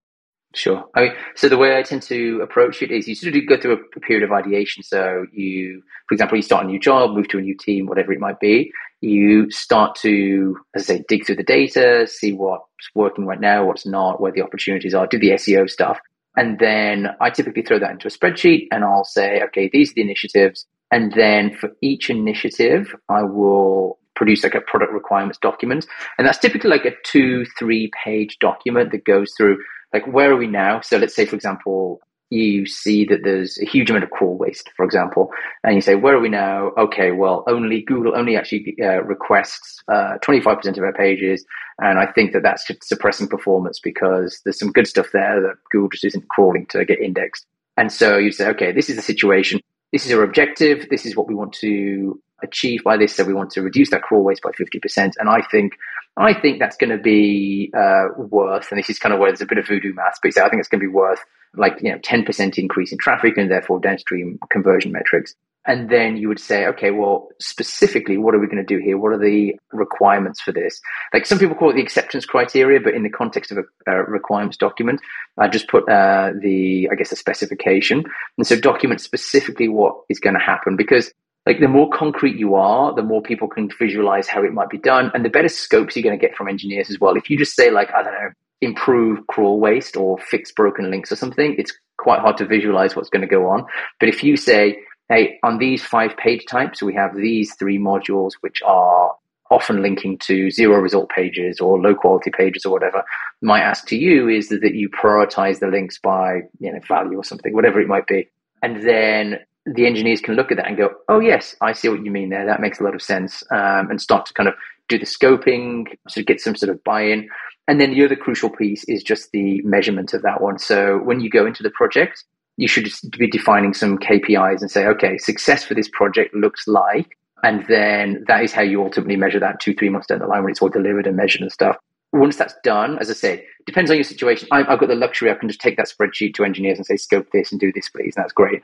Sure. 0.55 0.85
I 0.95 1.01
mean, 1.01 1.11
so 1.35 1.49
the 1.49 1.57
way 1.57 1.77
I 1.77 1.83
tend 1.83 2.01
to 2.03 2.39
approach 2.41 2.81
it 2.81 2.89
is 2.89 3.09
you 3.09 3.15
sort 3.15 3.35
of 3.35 3.45
go 3.45 3.59
through 3.59 3.73
a, 3.73 3.99
period 3.99 4.23
of 4.23 4.31
ideation. 4.31 4.83
So 4.83 5.25
you, 5.33 5.83
for 6.07 6.13
example, 6.13 6.37
you 6.37 6.41
start 6.41 6.63
a 6.63 6.67
new 6.67 6.79
job, 6.79 7.11
move 7.11 7.27
to 7.29 7.37
a 7.37 7.41
new 7.41 7.57
team, 7.57 7.87
whatever 7.87 8.13
it 8.13 8.21
might 8.21 8.39
be. 8.39 8.71
You 9.01 9.51
start 9.51 9.95
to, 9.97 10.57
as 10.73 10.83
I 10.83 10.95
say, 10.95 11.03
dig 11.09 11.25
through 11.25 11.35
the 11.35 11.43
data, 11.43 12.07
see 12.07 12.31
what's 12.31 12.63
working 12.95 13.25
right 13.25 13.39
now, 13.39 13.65
what's 13.65 13.85
not, 13.85 14.21
where 14.21 14.31
the 14.31 14.43
opportunities 14.43 14.93
are, 14.93 15.05
do 15.05 15.19
the 15.19 15.31
SEO 15.31 15.69
stuff. 15.69 15.99
And 16.37 16.57
then 16.57 17.09
I 17.19 17.31
typically 17.31 17.63
throw 17.63 17.79
that 17.79 17.91
into 17.91 18.07
a 18.07 18.11
spreadsheet 18.11 18.67
and 18.71 18.85
I'll 18.85 19.03
say, 19.03 19.41
okay, 19.43 19.69
these 19.71 19.91
are 19.91 19.95
the 19.95 20.01
initiatives. 20.03 20.65
And 20.89 21.11
then 21.11 21.53
for 21.53 21.71
each 21.81 22.09
initiative, 22.09 22.95
I 23.09 23.23
will 23.23 23.99
produce 24.15 24.43
like 24.43 24.55
a 24.55 24.61
product 24.61 24.93
requirements 24.93 25.37
document. 25.37 25.85
And 26.17 26.25
that's 26.25 26.37
typically 26.37 26.69
like 26.69 26.85
a 26.85 26.93
two, 27.03 27.45
three 27.59 27.91
page 28.03 28.37
document 28.39 28.91
that 28.91 29.03
goes 29.03 29.33
through 29.37 29.57
like 29.95 30.05
where 30.07 30.31
are 30.31 30.35
we 30.35 30.47
now? 30.47 30.81
So 30.81 30.97
let's 30.97 31.15
say, 31.15 31.25
for 31.25 31.37
example, 31.37 32.01
you 32.29 32.65
see 32.65 33.05
that 33.05 33.21
there's 33.23 33.57
a 33.59 33.65
huge 33.65 33.89
amount 33.89 34.03
of 34.03 34.09
crawl 34.09 34.37
waste, 34.37 34.69
for 34.75 34.83
example, 34.83 35.31
and 35.63 35.75
you 35.75 35.81
say, 35.81 35.95
where 35.95 36.15
are 36.15 36.19
we 36.19 36.27
now? 36.27 36.71
Okay, 36.77 37.11
well, 37.11 37.45
only 37.47 37.81
Google 37.81 38.17
only 38.17 38.35
actually 38.35 38.75
uh, 38.81 39.01
requests 39.03 39.81
uh, 39.87 40.17
25% 40.21 40.77
of 40.77 40.83
our 40.83 40.91
pages. 40.91 41.45
And 41.79 41.97
I 41.97 42.11
think 42.11 42.33
that 42.33 42.43
that's 42.43 42.67
just 42.67 42.83
suppressing 42.83 43.29
performance 43.29 43.79
because 43.79 44.41
there's 44.43 44.59
some 44.59 44.73
good 44.73 44.87
stuff 44.87 45.07
there 45.13 45.41
that 45.41 45.55
Google 45.71 45.89
just 45.89 46.03
isn't 46.05 46.27
crawling 46.27 46.65
to 46.71 46.83
get 46.83 46.99
indexed. 46.99 47.45
And 47.77 47.91
so 47.91 48.17
you 48.17 48.31
say, 48.31 48.47
okay, 48.49 48.71
this 48.73 48.89
is 48.89 48.97
the 48.97 49.01
situation. 49.01 49.61
This 49.93 50.05
is 50.05 50.11
our 50.11 50.23
objective. 50.23 50.87
This 50.89 51.05
is 51.05 51.15
what 51.15 51.27
we 51.27 51.35
want 51.35 51.53
to 51.61 52.19
achieve 52.43 52.83
by 52.83 52.97
this. 52.97 53.15
So 53.15 53.23
we 53.23 53.33
want 53.33 53.51
to 53.51 53.61
reduce 53.61 53.89
that 53.91 54.01
crawl 54.01 54.23
waste 54.23 54.41
by 54.41 54.51
50%. 54.51 55.13
And 55.19 55.29
I 55.29 55.41
think 55.41 55.73
I 56.17 56.33
think 56.33 56.59
that's 56.59 56.77
going 56.77 56.91
to 56.91 56.97
be 56.97 57.71
uh, 57.77 58.05
worth, 58.17 58.71
and 58.71 58.79
this 58.79 58.89
is 58.89 58.99
kind 58.99 59.13
of 59.13 59.19
where 59.19 59.29
there's 59.29 59.41
a 59.41 59.45
bit 59.45 59.57
of 59.57 59.67
voodoo 59.67 59.93
math, 59.93 60.17
but 60.23 60.37
I 60.37 60.47
think 60.47 60.61
it's 60.61 60.69
going 60.69 60.79
to 60.79 60.87
be 60.87 60.93
worth 60.93 61.19
like 61.57 61.77
you 61.81 61.91
know 61.91 61.97
10% 61.99 62.57
increase 62.57 62.91
in 62.91 62.97
traffic 62.97 63.37
and 63.37 63.51
therefore 63.51 63.79
downstream 63.79 64.39
conversion 64.49 64.91
metrics. 64.91 65.35
And 65.67 65.89
then 65.89 66.15
you 66.15 66.27
would 66.27 66.39
say, 66.39 66.67
okay, 66.67 66.91
well, 66.91 67.29
specifically, 67.39 68.17
what 68.19 68.35
are 68.35 68.39
we 68.39 68.45
going 68.45 68.63
to 68.63 68.63
do 68.63 68.77
here? 68.77 68.99
What 68.99 69.13
are 69.13 69.17
the 69.17 69.55
requirements 69.71 70.39
for 70.39 70.51
this? 70.51 70.79
Like 71.11 71.25
some 71.25 71.39
people 71.39 71.55
call 71.55 71.71
it 71.71 71.73
the 71.73 71.81
acceptance 71.81 72.23
criteria, 72.23 72.79
but 72.79 72.93
in 72.93 73.01
the 73.01 73.09
context 73.09 73.51
of 73.51 73.57
a, 73.57 73.91
a 73.91 74.03
requirements 74.03 74.57
document, 74.57 75.01
I 75.39 75.47
just 75.47 75.67
put 75.67 75.89
uh, 75.89 76.33
the, 76.39 76.87
I 76.91 76.95
guess, 76.95 77.11
a 77.11 77.15
specification. 77.15 78.03
And 78.37 78.45
so 78.45 78.55
document 78.55 79.01
specifically 79.01 79.67
what 79.67 79.95
is 80.07 80.19
going 80.19 80.35
to 80.35 80.39
happen 80.39 80.75
because 80.75 81.11
like 81.45 81.59
the 81.59 81.67
more 81.67 81.89
concrete 81.89 82.37
you 82.37 82.55
are, 82.55 82.93
the 82.93 83.03
more 83.03 83.21
people 83.21 83.47
can 83.47 83.69
visualize 83.77 84.27
how 84.27 84.43
it 84.43 84.53
might 84.53 84.69
be 84.69 84.77
done, 84.77 85.11
and 85.13 85.23
the 85.23 85.29
better 85.29 85.49
scopes 85.49 85.95
you're 85.95 86.03
going 86.03 86.17
to 86.17 86.25
get 86.25 86.35
from 86.35 86.47
engineers 86.47 86.89
as 86.89 86.99
well. 86.99 87.15
If 87.15 87.29
you 87.29 87.37
just 87.37 87.55
say 87.55 87.69
like 87.71 87.93
I 87.93 88.03
don't 88.03 88.13
know, 88.13 88.31
improve 88.61 89.25
crawl 89.27 89.59
waste 89.59 89.95
or 89.95 90.17
fix 90.17 90.51
broken 90.51 90.89
links 90.89 91.11
or 91.11 91.15
something, 91.15 91.55
it's 91.57 91.73
quite 91.97 92.19
hard 92.19 92.37
to 92.37 92.45
visualize 92.45 92.95
what's 92.95 93.09
going 93.09 93.21
to 93.21 93.27
go 93.27 93.47
on. 93.47 93.65
But 93.99 94.09
if 94.09 94.23
you 94.23 94.37
say, 94.37 94.79
hey, 95.09 95.39
on 95.43 95.57
these 95.59 95.83
five 95.83 96.17
page 96.17 96.45
types, 96.49 96.81
we 96.81 96.93
have 96.95 97.15
these 97.15 97.53
three 97.55 97.77
modules 97.77 98.33
which 98.41 98.61
are 98.65 99.15
often 99.51 99.81
linking 99.83 100.17
to 100.17 100.49
zero 100.49 100.79
result 100.79 101.09
pages 101.09 101.59
or 101.59 101.79
low 101.79 101.93
quality 101.93 102.31
pages 102.31 102.65
or 102.65 102.71
whatever. 102.71 103.03
My 103.41 103.59
ask 103.59 103.87
to 103.87 103.97
you 103.97 104.27
is 104.27 104.49
that, 104.49 104.63
you 104.73 104.89
prioritize 104.89 105.59
the 105.59 105.67
links 105.67 105.99
by 105.99 106.41
you 106.59 106.71
know 106.71 106.79
value 106.87 107.17
or 107.17 107.23
something, 107.23 107.53
whatever 107.53 107.79
it 107.79 107.87
might 107.87 108.07
be. 108.07 108.27
And 108.63 108.81
then 108.83 109.39
the 109.65 109.85
engineers 109.85 110.21
can 110.21 110.35
look 110.35 110.51
at 110.51 110.57
that 110.57 110.67
and 110.67 110.77
go, 110.77 110.91
oh, 111.09 111.19
yes, 111.19 111.55
I 111.61 111.73
see 111.73 111.89
what 111.89 112.05
you 112.05 112.11
mean 112.11 112.29
there. 112.29 112.45
That 112.45 112.61
makes 112.61 112.79
a 112.79 112.83
lot 112.83 112.93
of 112.93 113.01
sense. 113.01 113.43
Um, 113.51 113.89
and 113.89 113.99
start 113.99 114.25
to 114.27 114.33
kind 114.33 114.47
of 114.47 114.55
do 114.87 114.99
the 114.99 115.05
scoping, 115.05 115.87
so 116.07 116.21
get 116.21 116.39
some 116.39 116.55
sort 116.55 116.69
of 116.69 116.83
buy 116.83 117.01
in. 117.01 117.27
And 117.67 117.81
then 117.81 117.91
the 117.91 118.05
other 118.05 118.15
crucial 118.15 118.49
piece 118.49 118.83
is 118.83 119.01
just 119.01 119.31
the 119.31 119.61
measurement 119.63 120.13
of 120.13 120.21
that 120.21 120.41
one. 120.41 120.59
So 120.59 120.99
when 120.99 121.19
you 121.19 121.29
go 121.29 121.47
into 121.47 121.63
the 121.63 121.71
project, 121.71 122.23
you 122.57 122.67
should 122.67 122.87
be 123.17 123.29
defining 123.29 123.73
some 123.73 123.97
KPIs 123.97 124.61
and 124.61 124.69
say, 124.69 124.85
okay, 124.85 125.17
success 125.17 125.63
for 125.63 125.73
this 125.73 125.89
project 125.89 126.35
looks 126.35 126.67
like, 126.67 127.17
and 127.43 127.65
then 127.67 128.23
that 128.27 128.43
is 128.43 128.53
how 128.53 128.61
you 128.61 128.83
ultimately 128.83 129.15
measure 129.15 129.39
that 129.39 129.59
two, 129.59 129.73
three 129.73 129.89
months 129.89 130.07
down 130.07 130.19
the 130.19 130.27
line 130.27 130.43
when 130.43 130.51
it's 130.51 130.61
all 130.61 130.69
delivered 130.69 131.07
and 131.07 131.17
measured 131.17 131.41
and 131.41 131.51
stuff. 131.51 131.75
Once 132.13 132.37
that's 132.37 132.55
done, 132.63 132.97
as 132.99 133.09
I 133.09 133.13
say, 133.13 133.45
depends 133.65 133.91
on 133.91 133.97
your 133.97 134.05
situation. 134.05 134.47
I, 134.51 134.63
have 134.63 134.79
got 134.79 134.87
the 134.87 134.95
luxury; 134.95 135.29
I 135.29 135.33
can 135.33 135.49
just 135.49 135.59
take 135.59 135.75
that 135.75 135.89
spreadsheet 135.89 136.33
to 136.35 136.45
engineers 136.45 136.77
and 136.77 136.85
say, 136.85 136.95
"Scope 136.95 137.27
this 137.33 137.51
and 137.51 137.59
do 137.59 137.73
this, 137.73 137.89
please." 137.89 138.13
And 138.15 138.23
that's 138.23 138.31
great 138.31 138.61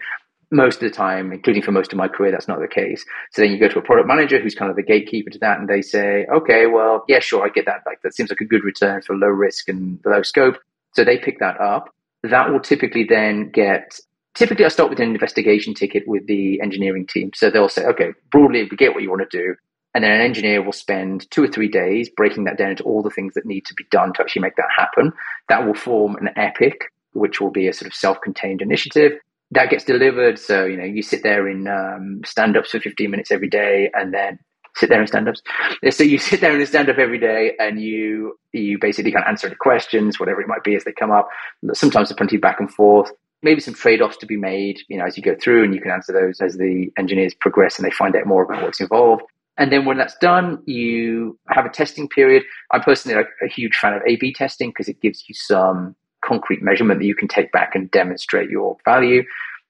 most 0.51 0.75
of 0.75 0.81
the 0.81 0.95
time, 0.95 1.31
including 1.31 1.63
for 1.63 1.71
most 1.71 1.93
of 1.93 1.97
my 1.97 2.07
career, 2.07 2.31
that's 2.31 2.47
not 2.47 2.59
the 2.59 2.67
case. 2.67 3.05
So 3.31 3.41
then 3.41 3.51
you 3.51 3.57
go 3.57 3.69
to 3.69 3.79
a 3.79 3.81
product 3.81 4.07
manager 4.07 4.39
who's 4.39 4.53
kind 4.53 4.69
of 4.69 4.75
the 4.75 4.83
gatekeeper 4.83 5.29
to 5.31 5.39
that, 5.39 5.59
and 5.59 5.67
they 5.67 5.81
say, 5.81 6.25
okay, 6.31 6.67
well, 6.67 7.05
yeah, 7.07 7.19
sure, 7.19 7.43
I 7.43 7.49
get 7.49 7.65
that. 7.65 7.83
Like 7.85 8.01
that 8.03 8.13
seems 8.13 8.29
like 8.29 8.41
a 8.41 8.45
good 8.45 8.63
return 8.63 9.01
for 9.01 9.15
low 9.15 9.27
risk 9.27 9.69
and 9.69 9.99
low 10.05 10.21
scope. 10.21 10.57
So 10.93 11.03
they 11.05 11.17
pick 11.17 11.39
that 11.39 11.59
up. 11.59 11.93
That 12.23 12.51
will 12.51 12.59
typically 12.59 13.05
then 13.05 13.49
get. 13.49 13.97
Typically, 14.33 14.63
I 14.63 14.69
start 14.69 14.89
with 14.89 14.99
an 14.99 15.11
investigation 15.11 15.73
ticket 15.73 16.07
with 16.07 16.25
the 16.27 16.61
engineering 16.61 17.05
team. 17.05 17.31
So 17.33 17.49
they'll 17.49 17.67
say, 17.67 17.85
okay, 17.85 18.13
broadly, 18.31 18.65
we 18.69 18.77
get 18.77 18.93
what 18.93 19.03
you 19.03 19.09
want 19.09 19.29
to 19.29 19.37
do. 19.37 19.55
And 19.93 20.05
then 20.05 20.11
an 20.11 20.21
engineer 20.21 20.61
will 20.61 20.71
spend 20.71 21.29
two 21.31 21.43
or 21.43 21.49
three 21.49 21.67
days 21.67 22.09
breaking 22.09 22.45
that 22.45 22.57
down 22.57 22.69
into 22.69 22.83
all 22.83 23.01
the 23.01 23.09
things 23.09 23.33
that 23.33 23.45
need 23.45 23.65
to 23.65 23.73
be 23.73 23.83
done 23.91 24.13
to 24.13 24.21
actually 24.21 24.43
make 24.43 24.55
that 24.55 24.69
happen. 24.73 25.11
That 25.49 25.65
will 25.65 25.73
form 25.73 26.15
an 26.15 26.29
epic, 26.37 26.93
which 27.11 27.41
will 27.41 27.51
be 27.51 27.67
a 27.67 27.73
sort 27.73 27.87
of 27.87 27.93
self 27.93 28.21
contained 28.21 28.61
initiative 28.61 29.19
that 29.51 29.69
gets 29.69 29.83
delivered. 29.83 30.39
So, 30.39 30.65
you 30.65 30.77
know, 30.77 30.85
you 30.85 31.01
sit 31.01 31.23
there 31.23 31.47
in 31.47 31.67
um, 31.67 32.21
stand 32.25 32.57
ups 32.57 32.71
for 32.71 32.79
15 32.79 33.11
minutes 33.11 33.31
every 33.31 33.49
day 33.49 33.91
and 33.93 34.13
then 34.13 34.39
sit 34.75 34.89
there 34.89 35.01
in 35.01 35.07
stand 35.07 35.27
ups. 35.27 35.41
So 35.89 36.03
you 36.03 36.17
sit 36.17 36.39
there 36.39 36.55
in 36.55 36.61
a 36.61 36.65
stand 36.65 36.89
up 36.89 36.97
every 36.97 37.19
day 37.19 37.53
and 37.59 37.81
you, 37.81 38.37
you 38.53 38.77
basically 38.79 39.11
kind 39.11 39.25
of 39.25 39.29
answer 39.29 39.49
the 39.49 39.55
questions, 39.55 40.19
whatever 40.19 40.41
it 40.41 40.47
might 40.47 40.63
be 40.63 40.75
as 40.75 40.85
they 40.85 40.93
come 40.93 41.11
up. 41.11 41.27
Sometimes 41.73 42.09
there's 42.09 42.17
plenty 42.17 42.37
back 42.37 42.59
and 42.59 42.73
forth. 42.73 43.11
Maybe 43.43 43.59
some 43.59 43.73
trade 43.73 44.01
offs 44.01 44.17
to 44.17 44.25
be 44.25 44.37
made, 44.37 44.79
you 44.87 44.97
know, 44.97 45.05
as 45.05 45.17
you 45.17 45.23
go 45.23 45.35
through 45.35 45.63
and 45.63 45.73
you 45.73 45.81
can 45.81 45.91
answer 45.91 46.13
those 46.13 46.39
as 46.39 46.57
the 46.57 46.89
engineers 46.97 47.33
progress 47.33 47.77
and 47.77 47.85
they 47.85 47.91
find 47.91 48.15
out 48.15 48.27
more 48.27 48.43
about 48.43 48.61
what's 48.61 48.79
involved. 48.79 49.23
And 49.57 49.71
then 49.71 49.83
when 49.83 49.97
that's 49.97 50.15
done, 50.21 50.61
you 50.65 51.37
have 51.49 51.65
a 51.65 51.69
testing 51.69 52.07
period. 52.07 52.43
I'm 52.71 52.81
personally 52.81 53.19
a, 53.19 53.45
a 53.45 53.49
huge 53.49 53.75
fan 53.75 53.93
of 53.93 54.01
A 54.07 54.15
B 54.15 54.31
testing 54.31 54.69
because 54.69 54.87
it 54.87 55.01
gives 55.01 55.25
you 55.27 55.35
some 55.35 55.95
concrete 56.23 56.61
measurement 56.61 56.99
that 56.99 57.05
you 57.05 57.15
can 57.15 57.27
take 57.27 57.51
back 57.51 57.75
and 57.75 57.89
demonstrate 57.91 58.49
your 58.49 58.77
value. 58.85 59.23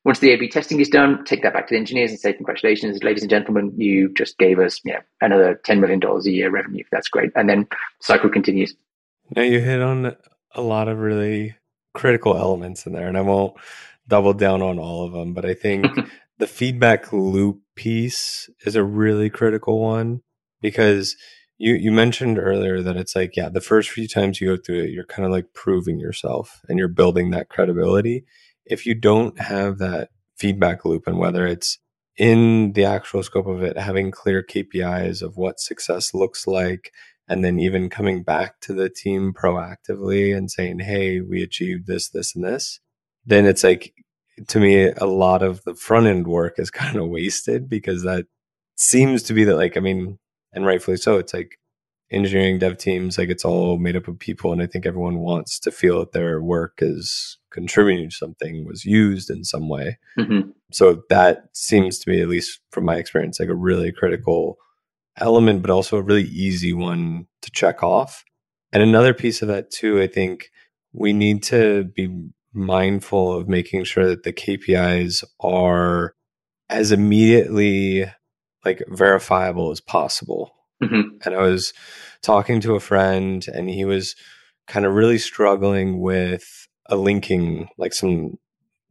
Once 0.03 0.19
the 0.19 0.31
A/B 0.31 0.49
testing 0.49 0.79
is 0.79 0.89
done, 0.89 1.23
take 1.25 1.43
that 1.43 1.53
back 1.53 1.67
to 1.67 1.73
the 1.75 1.79
engineers 1.79 2.09
and 2.09 2.19
say, 2.19 2.33
"Congratulations, 2.33 3.03
ladies 3.03 3.23
and 3.23 3.29
gentlemen, 3.29 3.71
you 3.77 4.11
just 4.13 4.37
gave 4.37 4.59
us 4.59 4.81
you 4.83 4.93
know, 4.93 4.99
another 5.21 5.59
ten 5.63 5.79
million 5.79 5.99
dollars 5.99 6.25
a 6.25 6.31
year 6.31 6.49
revenue. 6.49 6.83
That's 6.91 7.07
great." 7.07 7.31
And 7.35 7.47
then 7.47 7.67
cycle 7.99 8.29
continues. 8.29 8.75
Now 9.35 9.43
you 9.43 9.59
hit 9.59 9.81
on 9.81 10.15
a 10.53 10.61
lot 10.61 10.87
of 10.87 10.99
really 10.99 11.55
critical 11.93 12.35
elements 12.35 12.85
in 12.85 12.93
there, 12.93 13.07
and 13.07 13.17
I 13.17 13.21
won't 13.21 13.55
double 14.07 14.33
down 14.33 14.61
on 14.61 14.79
all 14.79 15.05
of 15.05 15.13
them, 15.13 15.33
but 15.33 15.45
I 15.45 15.53
think 15.53 15.85
the 16.39 16.47
feedback 16.47 17.13
loop 17.13 17.61
piece 17.75 18.49
is 18.65 18.75
a 18.75 18.83
really 18.83 19.29
critical 19.29 19.79
one 19.79 20.21
because 20.61 21.15
you 21.61 21.75
you 21.75 21.91
mentioned 21.91 22.39
earlier 22.39 22.81
that 22.81 22.97
it's 22.97 23.15
like 23.15 23.35
yeah 23.35 23.47
the 23.47 23.61
first 23.61 23.91
few 23.91 24.07
times 24.07 24.41
you 24.41 24.47
go 24.47 24.61
through 24.61 24.79
it 24.79 24.89
you're 24.89 25.05
kind 25.05 25.27
of 25.27 25.31
like 25.31 25.53
proving 25.53 25.99
yourself 25.99 26.61
and 26.67 26.79
you're 26.79 26.87
building 26.87 27.29
that 27.29 27.49
credibility. 27.49 28.25
If 28.65 28.87
you 28.87 28.95
don't 28.95 29.39
have 29.39 29.77
that 29.77 30.09
feedback 30.35 30.85
loop 30.85 31.05
and 31.05 31.19
whether 31.19 31.45
it's 31.45 31.77
in 32.17 32.73
the 32.73 32.85
actual 32.85 33.21
scope 33.21 33.45
of 33.45 33.61
it 33.61 33.77
having 33.77 34.09
clear 34.09 34.43
KPIs 34.43 35.21
of 35.21 35.37
what 35.37 35.59
success 35.59 36.15
looks 36.15 36.47
like 36.47 36.91
and 37.27 37.45
then 37.45 37.59
even 37.59 37.91
coming 37.91 38.23
back 38.23 38.59
to 38.61 38.73
the 38.73 38.89
team 38.89 39.31
proactively 39.31 40.35
and 40.35 40.49
saying 40.49 40.79
hey 40.79 41.21
we 41.21 41.43
achieved 41.43 41.85
this 41.85 42.09
this 42.09 42.35
and 42.35 42.43
this 42.43 42.79
then 43.23 43.45
it's 43.45 43.63
like 43.63 43.93
to 44.47 44.59
me 44.59 44.89
a 44.97 45.05
lot 45.05 45.43
of 45.43 45.63
the 45.63 45.75
front 45.75 46.07
end 46.07 46.25
work 46.25 46.55
is 46.57 46.71
kind 46.81 46.97
of 46.97 47.07
wasted 47.07 47.69
because 47.69 48.01
that 48.01 48.25
seems 48.75 49.21
to 49.21 49.33
be 49.33 49.43
that 49.43 49.57
like 49.57 49.77
i 49.77 49.79
mean 49.79 50.17
and 50.53 50.65
rightfully 50.65 50.97
so. 50.97 51.17
It's 51.17 51.33
like 51.33 51.57
engineering 52.11 52.59
dev 52.59 52.77
teams, 52.77 53.17
like 53.17 53.29
it's 53.29 53.45
all 53.45 53.77
made 53.77 53.95
up 53.95 54.07
of 54.07 54.19
people, 54.19 54.51
and 54.51 54.61
I 54.61 54.67
think 54.67 54.85
everyone 54.85 55.19
wants 55.19 55.59
to 55.59 55.71
feel 55.71 55.99
that 55.99 56.11
their 56.11 56.41
work 56.41 56.79
is 56.79 57.37
contributing 57.51 58.09
to 58.09 58.15
something, 58.15 58.65
was 58.65 58.85
used 58.85 59.29
in 59.29 59.43
some 59.43 59.69
way. 59.69 59.97
Mm-hmm. 60.19 60.51
So 60.71 61.03
that 61.09 61.45
seems 61.53 61.99
to 61.99 62.09
me, 62.09 62.21
at 62.21 62.27
least 62.27 62.59
from 62.71 62.85
my 62.85 62.95
experience, 62.95 63.39
like 63.39 63.49
a 63.49 63.55
really 63.55 63.91
critical 63.91 64.57
element, 65.17 65.61
but 65.61 65.71
also 65.71 65.97
a 65.97 66.01
really 66.01 66.23
easy 66.23 66.73
one 66.73 67.27
to 67.41 67.51
check 67.51 67.83
off. 67.83 68.23
And 68.73 68.81
another 68.81 69.13
piece 69.13 69.41
of 69.41 69.47
that 69.49 69.71
too, 69.71 70.01
I 70.01 70.07
think 70.07 70.49
we 70.93 71.13
need 71.13 71.43
to 71.43 71.85
be 71.95 72.29
mindful 72.53 73.33
of 73.33 73.47
making 73.47 73.83
sure 73.85 74.07
that 74.07 74.23
the 74.23 74.33
KPIs 74.33 75.23
are 75.39 76.13
as 76.69 76.91
immediately 76.91 78.05
like 78.65 78.83
verifiable 78.89 79.71
as 79.71 79.81
possible. 79.81 80.53
Mm-hmm. 80.83 81.17
And 81.25 81.35
I 81.35 81.41
was 81.41 81.73
talking 82.21 82.61
to 82.61 82.75
a 82.75 82.79
friend, 82.79 83.45
and 83.53 83.69
he 83.69 83.85
was 83.85 84.15
kind 84.67 84.85
of 84.85 84.93
really 84.93 85.17
struggling 85.17 85.99
with 85.99 86.67
a 86.87 86.95
linking, 86.95 87.69
like 87.77 87.93
some 87.93 88.37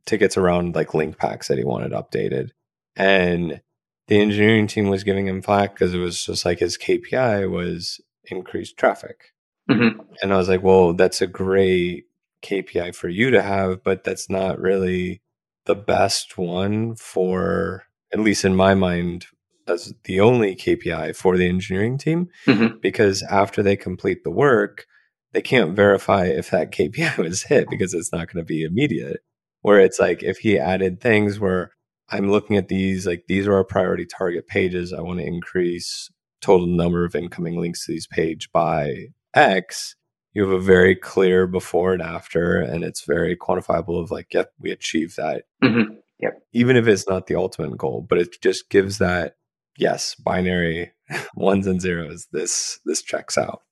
tickets 0.06 0.37
around 0.37 0.74
like 0.74 0.94
link 0.94 1.18
packs 1.18 1.48
that 1.48 1.59
he 1.59 1.64
wanted 1.64 1.92
updated. 1.92 2.50
And 2.96 3.61
the 4.09 4.20
engineering 4.20 4.66
team 4.66 4.88
was 4.88 5.04
giving 5.04 5.26
him 5.26 5.42
flack 5.42 5.74
because 5.74 5.94
it 5.94 5.98
was 5.98 6.24
just 6.24 6.44
like 6.44 6.59
his 6.59 6.76
KPI 6.76 7.48
was 7.50 8.00
increased 8.24 8.76
traffic. 8.76 9.33
Mm-hmm. 9.70 10.00
And 10.20 10.33
I 10.33 10.37
was 10.37 10.48
like, 10.48 10.62
well, 10.62 10.94
that's 10.94 11.22
a 11.22 11.26
great 11.26 12.06
KPI 12.42 12.94
for 12.94 13.09
you 13.09 13.30
to 13.30 13.42
have, 13.42 13.85
but 13.85 14.02
that's 14.02 14.28
not 14.28 14.59
really 14.59 15.22
the 15.66 15.76
best 15.76 16.37
one 16.37 16.96
for, 16.96 17.85
at 18.12 18.18
least 18.18 18.44
in 18.44 18.56
my 18.56 18.74
mind, 18.74 19.26
as 19.70 19.94
the 20.04 20.20
only 20.20 20.56
KPI 20.56 21.16
for 21.16 21.37
the 21.37 21.48
engineering 21.48 21.98
team. 21.98 22.28
Mm-hmm. 22.46 22.78
Because 22.80 23.22
after 23.24 23.62
they 23.62 23.76
complete 23.76 24.24
the 24.24 24.30
work, 24.30 24.87
they 25.33 25.42
can't 25.42 25.76
verify 25.76 26.24
if 26.26 26.50
that 26.50 26.72
KPI 26.72 27.16
was 27.18 27.44
hit 27.44 27.68
because 27.70 27.94
it's 27.94 28.12
not 28.12 28.33
going 28.33 28.44
to 28.44 28.48
be 28.48 28.62
immediate. 28.62 29.20
Where 29.62 29.80
it's 29.80 30.00
like 30.00 30.22
if 30.22 30.38
he 30.38 30.59
added 30.59 31.00
things 31.00 31.38
where 31.38 31.72
I'm 32.09 32.30
looking 32.30 32.56
at 32.56 32.68
these, 32.68 33.06
like 33.06 33.24
these 33.28 33.46
are 33.46 33.54
our 33.54 33.64
priority 33.64 34.06
target 34.06 34.46
pages. 34.46 34.92
I 34.92 35.00
want 35.00 35.20
to 35.20 35.26
increase 35.26 36.11
total 36.40 36.66
number 36.66 37.04
of 37.04 37.14
incoming 37.14 37.61
links 37.61 37.85
to 37.85 37.92
these 37.92 38.06
page 38.06 38.50
by 38.52 39.09
X. 39.35 39.96
You 40.33 40.42
have 40.42 40.52
a 40.52 40.64
very 40.64 40.94
clear 40.94 41.46
before 41.46 41.92
and 41.92 42.02
after, 42.02 42.61
and 42.61 42.85
it's 42.85 43.04
very 43.04 43.37
quantifiable 43.37 44.00
of 44.00 44.11
like, 44.11 44.33
yep, 44.33 44.52
we 44.59 44.70
achieved 44.70 45.16
that. 45.16 45.44
Mm-hmm. 45.62 45.94
Yep. 46.20 46.42
Even 46.52 46.76
if 46.76 46.87
it's 46.87 47.09
not 47.09 47.26
the 47.26 47.35
ultimate 47.35 47.76
goal, 47.76 48.06
but 48.09 48.18
it 48.18 48.40
just 48.40 48.70
gives 48.70 48.98
that 48.98 49.35
yes, 49.80 50.14
binary 50.14 50.92
ones 51.34 51.66
and 51.66 51.80
zeros. 51.80 52.28
This 52.32 52.78
this 52.84 53.02
checks 53.02 53.36
out. 53.36 53.62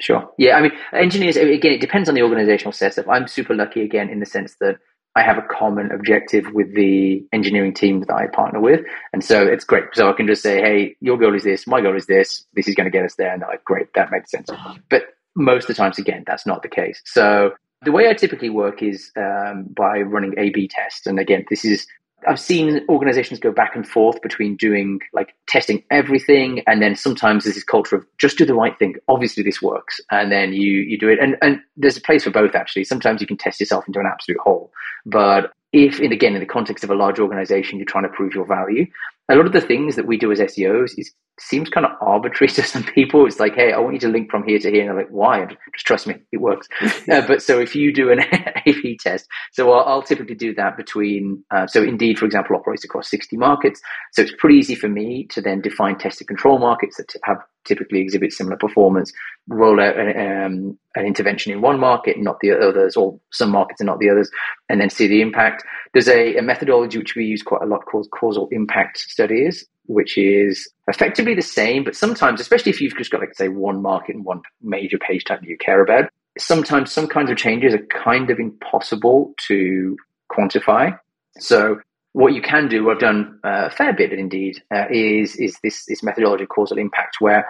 Sure. 0.00 0.28
Yeah. 0.38 0.56
I 0.56 0.62
mean, 0.62 0.72
engineers 0.92 1.36
again. 1.36 1.72
It 1.72 1.80
depends 1.80 2.08
on 2.08 2.14
the 2.14 2.22
organizational 2.22 2.72
setup. 2.72 3.08
I'm 3.08 3.26
super 3.26 3.54
lucky 3.54 3.82
again 3.82 4.10
in 4.10 4.20
the 4.20 4.26
sense 4.26 4.56
that 4.60 4.76
I 5.16 5.22
have 5.22 5.38
a 5.38 5.42
common 5.42 5.90
objective 5.90 6.52
with 6.52 6.74
the 6.74 7.26
engineering 7.32 7.72
team 7.72 8.00
that 8.00 8.12
I 8.12 8.26
partner 8.26 8.60
with. 8.60 8.80
And 9.14 9.24
so 9.24 9.46
it's 9.46 9.64
great. 9.64 9.84
So 9.94 10.10
I 10.10 10.12
can 10.12 10.26
just 10.26 10.42
say, 10.42 10.60
hey, 10.60 10.94
your 11.00 11.16
goal 11.16 11.34
is 11.34 11.42
this, 11.42 11.66
my 11.66 11.80
goal 11.80 11.96
is 11.96 12.04
this, 12.04 12.44
this 12.52 12.68
is 12.68 12.74
going 12.74 12.84
to 12.84 12.90
get 12.90 13.06
us 13.06 13.14
there. 13.14 13.32
And 13.32 13.40
they're 13.40 13.48
like, 13.48 13.64
great, 13.64 13.86
that 13.94 14.10
makes 14.10 14.30
sense. 14.30 14.50
But 14.90 15.04
most 15.34 15.64
of 15.64 15.68
the 15.68 15.74
times, 15.74 15.98
again, 15.98 16.24
that's 16.26 16.44
not 16.44 16.62
the 16.62 16.68
case. 16.68 17.00
So 17.06 17.52
the 17.82 17.92
way 17.92 18.10
I 18.10 18.12
typically 18.12 18.50
work 18.50 18.82
is 18.82 19.10
um, 19.16 19.64
by 19.74 20.00
running 20.00 20.34
A 20.36 20.50
B 20.50 20.68
tests. 20.68 21.06
And 21.06 21.18
again, 21.18 21.46
this 21.48 21.64
is 21.64 21.86
I've 22.26 22.40
seen 22.40 22.84
organizations 22.88 23.38
go 23.38 23.52
back 23.52 23.76
and 23.76 23.86
forth 23.86 24.20
between 24.22 24.56
doing 24.56 25.00
like 25.12 25.34
testing 25.46 25.84
everything 25.90 26.62
and 26.66 26.82
then 26.82 26.96
sometimes 26.96 27.44
there's 27.44 27.54
this 27.54 27.64
culture 27.64 27.96
of 27.96 28.06
just 28.18 28.38
do 28.38 28.44
the 28.44 28.54
right 28.54 28.76
thing. 28.78 28.96
Obviously 29.08 29.42
this 29.42 29.60
works. 29.60 30.00
And 30.10 30.32
then 30.32 30.52
you 30.52 30.72
you 30.72 30.98
do 30.98 31.08
it. 31.08 31.18
And 31.20 31.36
and 31.42 31.60
there's 31.76 31.96
a 31.96 32.00
place 32.00 32.24
for 32.24 32.30
both 32.30 32.54
actually. 32.54 32.84
Sometimes 32.84 33.20
you 33.20 33.26
can 33.26 33.36
test 33.36 33.60
yourself 33.60 33.86
into 33.86 34.00
an 34.00 34.06
absolute 34.06 34.40
hole. 34.40 34.72
But 35.04 35.52
if 35.72 36.00
and 36.00 36.12
again 36.12 36.34
in 36.34 36.40
the 36.40 36.46
context 36.46 36.84
of 36.84 36.90
a 36.90 36.94
large 36.94 37.18
organization 37.18 37.78
you're 37.78 37.86
trying 37.86 38.04
to 38.04 38.10
prove 38.10 38.34
your 38.34 38.46
value, 38.46 38.86
a 39.30 39.34
lot 39.34 39.46
of 39.46 39.52
the 39.52 39.60
things 39.60 39.96
that 39.96 40.06
we 40.06 40.16
do 40.16 40.30
as 40.30 40.38
SEOs 40.38 40.92
is 40.98 41.12
seems 41.38 41.68
kind 41.68 41.84
of 41.84 41.92
arbitrary 42.00 42.48
to 42.54 42.62
some 42.62 42.84
people. 42.84 43.26
It's 43.26 43.40
like, 43.40 43.54
hey, 43.54 43.72
I 43.72 43.78
want 43.78 43.94
you 43.94 44.00
to 44.00 44.08
link 44.08 44.30
from 44.30 44.44
here 44.46 44.58
to 44.58 44.70
here, 44.70 44.82
and 44.82 44.90
they're 44.90 45.04
like, 45.04 45.10
why? 45.10 45.46
Just 45.74 45.86
trust 45.86 46.06
me, 46.06 46.14
it 46.32 46.40
works. 46.40 46.68
uh, 47.10 47.26
but 47.26 47.42
so 47.42 47.58
if 47.60 47.74
you 47.74 47.92
do 47.92 48.10
an 48.10 48.20
A/B 48.66 48.98
test, 49.02 49.26
so 49.52 49.72
I'll, 49.72 49.84
I'll 49.86 50.02
typically 50.02 50.34
do 50.36 50.54
that 50.54 50.76
between. 50.76 51.44
Uh, 51.54 51.66
so 51.66 51.82
Indeed, 51.82 52.18
for 52.18 52.26
example, 52.26 52.56
operates 52.56 52.84
across 52.84 53.10
sixty 53.10 53.36
markets, 53.36 53.80
so 54.12 54.22
it's 54.22 54.32
pretty 54.38 54.56
easy 54.56 54.74
for 54.74 54.88
me 54.88 55.26
to 55.30 55.40
then 55.40 55.60
define 55.60 55.98
tested 55.98 56.28
control 56.28 56.58
markets 56.58 56.96
that 56.96 57.12
have 57.24 57.38
typically 57.66 58.00
exhibit 58.00 58.32
similar 58.32 58.56
performance, 58.56 59.12
roll 59.48 59.80
out 59.80 59.98
an, 59.98 60.08
um, 60.08 60.78
an 60.94 61.04
intervention 61.04 61.52
in 61.52 61.60
one 61.60 61.78
market, 61.78 62.18
not 62.18 62.40
the 62.40 62.52
others, 62.52 62.96
or 62.96 63.18
some 63.30 63.50
markets 63.50 63.80
and 63.80 63.86
not 63.86 63.98
the 63.98 64.10
others, 64.10 64.30
and 64.68 64.80
then 64.80 64.90
see 64.90 65.06
the 65.06 65.20
impact. 65.20 65.64
There's 65.92 66.08
a, 66.08 66.36
a 66.36 66.42
methodology 66.42 66.98
which 66.98 67.14
we 67.14 67.24
use 67.24 67.42
quite 67.42 67.62
a 67.62 67.66
lot 67.66 67.84
called 67.84 68.08
causal 68.10 68.48
impact 68.50 68.98
studies, 68.98 69.66
which 69.86 70.16
is 70.16 70.68
effectively 70.88 71.34
the 71.34 71.42
same, 71.42 71.84
but 71.84 71.94
sometimes, 71.96 72.40
especially 72.40 72.70
if 72.70 72.80
you've 72.80 72.96
just 72.96 73.10
got, 73.10 73.20
like, 73.20 73.34
say, 73.34 73.48
one 73.48 73.82
market 73.82 74.14
and 74.14 74.24
one 74.24 74.42
major 74.62 74.98
page 74.98 75.24
type 75.24 75.40
that 75.40 75.48
you 75.48 75.58
care 75.58 75.82
about, 75.82 76.10
sometimes 76.38 76.92
some 76.92 77.06
kinds 77.06 77.30
of 77.30 77.36
changes 77.36 77.74
are 77.74 77.86
kind 77.86 78.30
of 78.30 78.38
impossible 78.38 79.34
to 79.46 79.96
quantify. 80.30 80.98
So 81.38 81.80
what 82.16 82.32
you 82.32 82.40
can 82.40 82.66
do, 82.66 82.88
I've 82.88 82.98
done 82.98 83.38
a 83.44 83.68
fair 83.68 83.92
bit 83.92 84.10
indeed, 84.10 84.62
uh, 84.74 84.86
is 84.90 85.36
is 85.36 85.58
this 85.62 85.84
this 85.84 86.02
methodology 86.02 86.44
of 86.44 86.48
causal 86.48 86.78
impact 86.78 87.16
where 87.20 87.46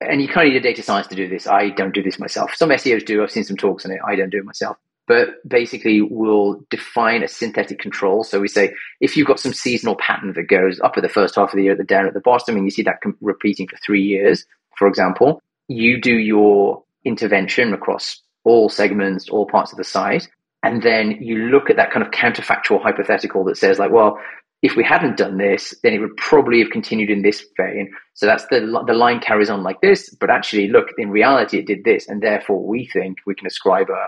and 0.00 0.20
you 0.20 0.26
kind 0.26 0.48
of 0.48 0.52
need 0.52 0.58
a 0.58 0.60
data 0.60 0.82
science 0.82 1.06
to 1.06 1.14
do 1.14 1.28
this. 1.28 1.46
I 1.46 1.68
don't 1.68 1.94
do 1.94 2.02
this 2.02 2.18
myself. 2.18 2.52
Some 2.56 2.70
SEOs 2.70 3.06
do. 3.06 3.22
I've 3.22 3.30
seen 3.30 3.44
some 3.44 3.56
talks 3.56 3.84
on 3.84 3.92
it. 3.92 4.00
I 4.04 4.16
don't 4.16 4.30
do 4.30 4.38
it 4.38 4.44
myself. 4.44 4.76
But 5.06 5.48
basically, 5.48 6.02
we'll 6.02 6.64
define 6.68 7.22
a 7.22 7.28
synthetic 7.28 7.78
control. 7.78 8.24
So 8.24 8.40
we 8.40 8.48
say 8.48 8.74
if 9.00 9.16
you've 9.16 9.28
got 9.28 9.38
some 9.38 9.52
seasonal 9.52 9.94
pattern 9.94 10.32
that 10.32 10.48
goes 10.48 10.80
up 10.80 10.94
at 10.96 11.04
the 11.04 11.08
first 11.08 11.36
half 11.36 11.50
of 11.50 11.56
the 11.56 11.62
year, 11.62 11.76
the 11.76 11.84
down 11.84 12.08
at 12.08 12.14
the 12.14 12.20
bottom, 12.20 12.56
and 12.56 12.64
you 12.64 12.72
see 12.72 12.82
that 12.82 12.98
repeating 13.20 13.68
for 13.68 13.76
three 13.76 14.02
years, 14.02 14.44
for 14.76 14.88
example, 14.88 15.40
you 15.68 16.00
do 16.00 16.14
your 16.14 16.82
intervention 17.04 17.72
across 17.72 18.20
all 18.42 18.68
segments, 18.68 19.28
all 19.28 19.46
parts 19.46 19.70
of 19.70 19.78
the 19.78 19.84
site, 19.84 20.28
and 20.62 20.82
then 20.82 21.12
you 21.20 21.48
look 21.48 21.70
at 21.70 21.76
that 21.76 21.90
kind 21.90 22.04
of 22.04 22.12
counterfactual 22.12 22.82
hypothetical 22.82 23.44
that 23.44 23.56
says, 23.56 23.78
like, 23.78 23.90
well, 23.90 24.18
if 24.62 24.76
we 24.76 24.84
hadn't 24.84 25.16
done 25.16 25.38
this, 25.38 25.74
then 25.82 25.92
it 25.92 25.98
would 25.98 26.16
probably 26.16 26.60
have 26.60 26.70
continued 26.70 27.10
in 27.10 27.22
this 27.22 27.44
vein. 27.56 27.90
So 28.14 28.26
that's 28.26 28.46
the 28.46 28.60
the 28.86 28.94
line 28.94 29.20
carries 29.20 29.50
on 29.50 29.64
like 29.64 29.80
this, 29.80 30.14
but 30.20 30.30
actually, 30.30 30.68
look, 30.68 30.88
in 30.98 31.10
reality, 31.10 31.58
it 31.58 31.66
did 31.66 31.84
this, 31.84 32.08
and 32.08 32.22
therefore 32.22 32.64
we 32.64 32.86
think 32.86 33.18
we 33.26 33.34
can 33.34 33.46
ascribe 33.46 33.90
a 33.90 34.06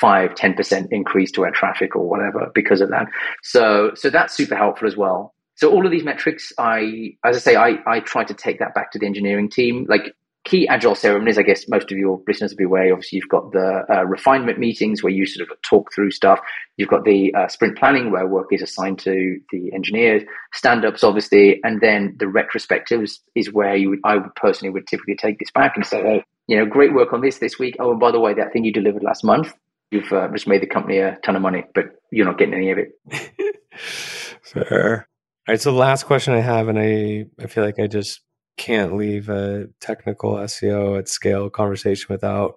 5 0.00 0.34
10% 0.34 0.88
increase 0.90 1.30
to 1.32 1.44
our 1.44 1.50
traffic 1.52 1.96
or 1.96 2.08
whatever 2.08 2.50
because 2.54 2.80
of 2.80 2.90
that. 2.90 3.06
So 3.42 3.92
so 3.94 4.10
that's 4.10 4.34
super 4.34 4.56
helpful 4.56 4.88
as 4.88 4.96
well. 4.96 5.34
So 5.56 5.70
all 5.70 5.86
of 5.86 5.92
these 5.92 6.04
metrics 6.04 6.52
i 6.58 7.14
as 7.24 7.36
i 7.36 7.38
say 7.38 7.56
i 7.56 7.78
i 7.86 8.00
try 8.00 8.24
to 8.24 8.34
take 8.34 8.58
that 8.58 8.74
back 8.74 8.90
to 8.92 8.98
the 8.98 9.06
engineering 9.06 9.48
team. 9.48 9.86
Like 9.88 10.14
key 10.44 10.68
agile 10.68 10.94
ceremonies, 10.94 11.38
I 11.38 11.42
guess 11.42 11.66
most 11.68 11.90
of 11.90 11.96
your 11.96 12.20
listeners 12.28 12.52
will 12.52 12.58
be 12.58 12.64
aware. 12.64 12.92
Obviously, 12.92 13.16
you've 13.16 13.28
got 13.28 13.52
the 13.52 13.84
uh, 13.90 14.04
refinement 14.04 14.58
meetings 14.58 15.02
where 15.02 15.12
you 15.12 15.26
sort 15.26 15.48
of 15.48 15.60
talk 15.62 15.92
through 15.92 16.10
stuff. 16.10 16.38
You've 16.76 16.90
got 16.90 17.04
the 17.04 17.34
uh, 17.34 17.48
sprint 17.48 17.78
planning 17.78 18.10
where 18.10 18.26
work 18.26 18.48
is 18.52 18.60
assigned 18.60 18.98
to 19.00 19.40
the 19.50 19.72
engineers. 19.72 20.22
Stand 20.52 20.84
ups, 20.84 21.02
obviously, 21.02 21.60
and 21.64 21.80
then 21.80 22.16
the 22.18 22.26
retrospectives 22.26 23.20
is 23.34 23.52
where 23.52 23.74
you 23.74 23.90
would, 23.90 24.00
I 24.04 24.16
would 24.16 24.34
personally 24.34 24.70
would 24.70 24.86
typically 24.86 25.16
take 25.16 25.38
this 25.38 25.50
back 25.50 25.72
and 25.76 25.86
say, 25.86 26.02
"Oh, 26.04 26.20
you 26.46 26.58
know, 26.58 26.66
great 26.66 26.92
work 26.92 27.14
on 27.14 27.22
this 27.22 27.38
this 27.38 27.58
week. 27.58 27.76
Oh, 27.78 27.92
and 27.92 28.00
by 28.00 28.10
the 28.10 28.20
way, 28.20 28.34
that 28.34 28.52
thing 28.52 28.64
you 28.64 28.72
delivered 28.72 29.02
last 29.02 29.24
month, 29.24 29.54
you've 29.90 30.12
uh, 30.12 30.28
just 30.28 30.46
made 30.46 30.60
the 30.60 30.66
company 30.66 30.98
a 30.98 31.18
ton 31.24 31.36
of 31.36 31.42
money, 31.42 31.64
but 31.74 31.86
you're 32.10 32.26
not 32.26 32.38
getting 32.38 32.54
any 32.54 32.70
of 32.70 32.78
it." 32.78 33.60
Fair. 34.42 35.08
All 35.48 35.52
right. 35.52 35.60
So 35.60 35.72
the 35.72 35.78
last 35.78 36.04
question 36.04 36.34
I 36.34 36.40
have, 36.40 36.68
and 36.68 36.78
I 36.78 37.26
I 37.42 37.46
feel 37.46 37.64
like 37.64 37.78
I 37.78 37.86
just 37.86 38.20
can't 38.56 38.96
leave 38.96 39.28
a 39.28 39.68
technical 39.80 40.34
SEO 40.34 40.98
at 40.98 41.08
scale 41.08 41.50
conversation 41.50 42.06
without 42.08 42.54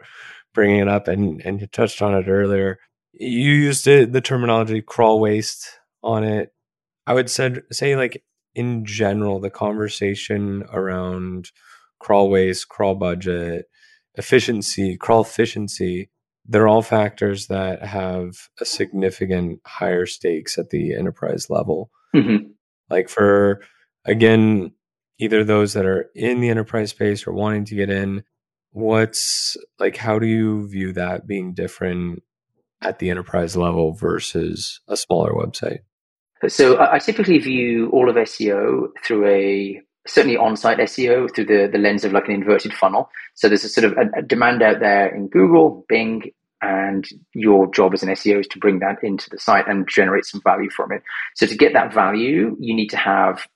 bringing 0.53 0.79
it 0.79 0.87
up. 0.87 1.07
And 1.07 1.41
and 1.43 1.61
you 1.61 1.67
touched 1.67 2.01
on 2.01 2.13
it 2.15 2.27
earlier. 2.27 2.79
You 3.13 3.51
used 3.51 3.87
it, 3.87 4.13
the 4.13 4.21
terminology 4.21 4.81
crawl 4.81 5.19
waste 5.19 5.79
on 6.03 6.23
it. 6.23 6.53
I 7.05 7.13
would 7.13 7.29
said 7.29 7.63
say 7.71 7.95
like 7.95 8.23
in 8.55 8.85
general, 8.85 9.39
the 9.39 9.49
conversation 9.49 10.63
around 10.71 11.51
crawl 11.99 12.29
waste, 12.29 12.69
crawl 12.69 12.95
budget, 12.95 13.65
efficiency, 14.15 14.97
crawl 14.97 15.21
efficiency, 15.21 16.09
they're 16.47 16.67
all 16.67 16.81
factors 16.81 17.47
that 17.47 17.83
have 17.83 18.49
a 18.59 18.65
significant 18.65 19.59
higher 19.65 20.05
stakes 20.05 20.57
at 20.57 20.69
the 20.69 20.95
enterprise 20.95 21.49
level. 21.49 21.91
Mm-hmm. 22.15 22.51
Like 22.89 23.09
for 23.09 23.61
again, 24.05 24.71
either 25.19 25.43
those 25.43 25.73
that 25.73 25.85
are 25.85 26.09
in 26.15 26.39
the 26.39 26.49
enterprise 26.49 26.91
space 26.91 27.25
or 27.25 27.33
wanting 27.33 27.65
to 27.65 27.75
get 27.75 27.89
in 27.89 28.23
what's 28.71 29.57
like 29.79 29.97
how 29.97 30.19
do 30.19 30.27
you 30.27 30.67
view 30.67 30.93
that 30.93 31.25
being 31.25 31.53
different 31.53 32.21
at 32.81 32.99
the 32.99 33.09
enterprise 33.09 33.55
level 33.57 33.93
versus 33.93 34.81
a 34.87 34.95
smaller 34.95 35.31
website 35.33 35.79
so 36.47 36.79
i 36.79 36.99
typically 36.99 37.39
view 37.39 37.89
all 37.91 38.09
of 38.09 38.15
seo 38.15 38.87
through 39.03 39.27
a 39.27 39.81
certainly 40.05 40.37
on-site 40.37 40.77
seo 40.79 41.33
through 41.33 41.45
the, 41.45 41.67
the 41.71 41.79
lens 41.79 42.05
of 42.05 42.13
like 42.13 42.27
an 42.27 42.35
inverted 42.35 42.73
funnel 42.73 43.09
so 43.33 43.47
there's 43.47 43.63
a 43.63 43.69
sort 43.69 43.85
of 43.85 43.93
a, 43.93 44.19
a 44.19 44.21
demand 44.21 44.61
out 44.61 44.79
there 44.79 45.07
in 45.07 45.27
google 45.27 45.85
bing 45.89 46.31
and 46.61 47.07
your 47.33 47.71
job 47.71 47.93
as 47.93 48.01
an 48.01 48.09
SEO 48.09 48.39
is 48.39 48.47
to 48.47 48.57
bring 48.57 48.79
that 48.79 49.03
into 49.03 49.29
the 49.29 49.37
site 49.37 49.67
and 49.67 49.87
generate 49.87 50.25
some 50.25 50.41
value 50.41 50.71
from 50.71 50.91
it. 50.91 51.03
So 51.35 51.45
to 51.45 51.55
get 51.55 51.73
that 51.73 51.93
value, 51.93 52.57
you 52.59 52.73
need 52.73 52.89
to 52.89 52.97
have 52.97 53.47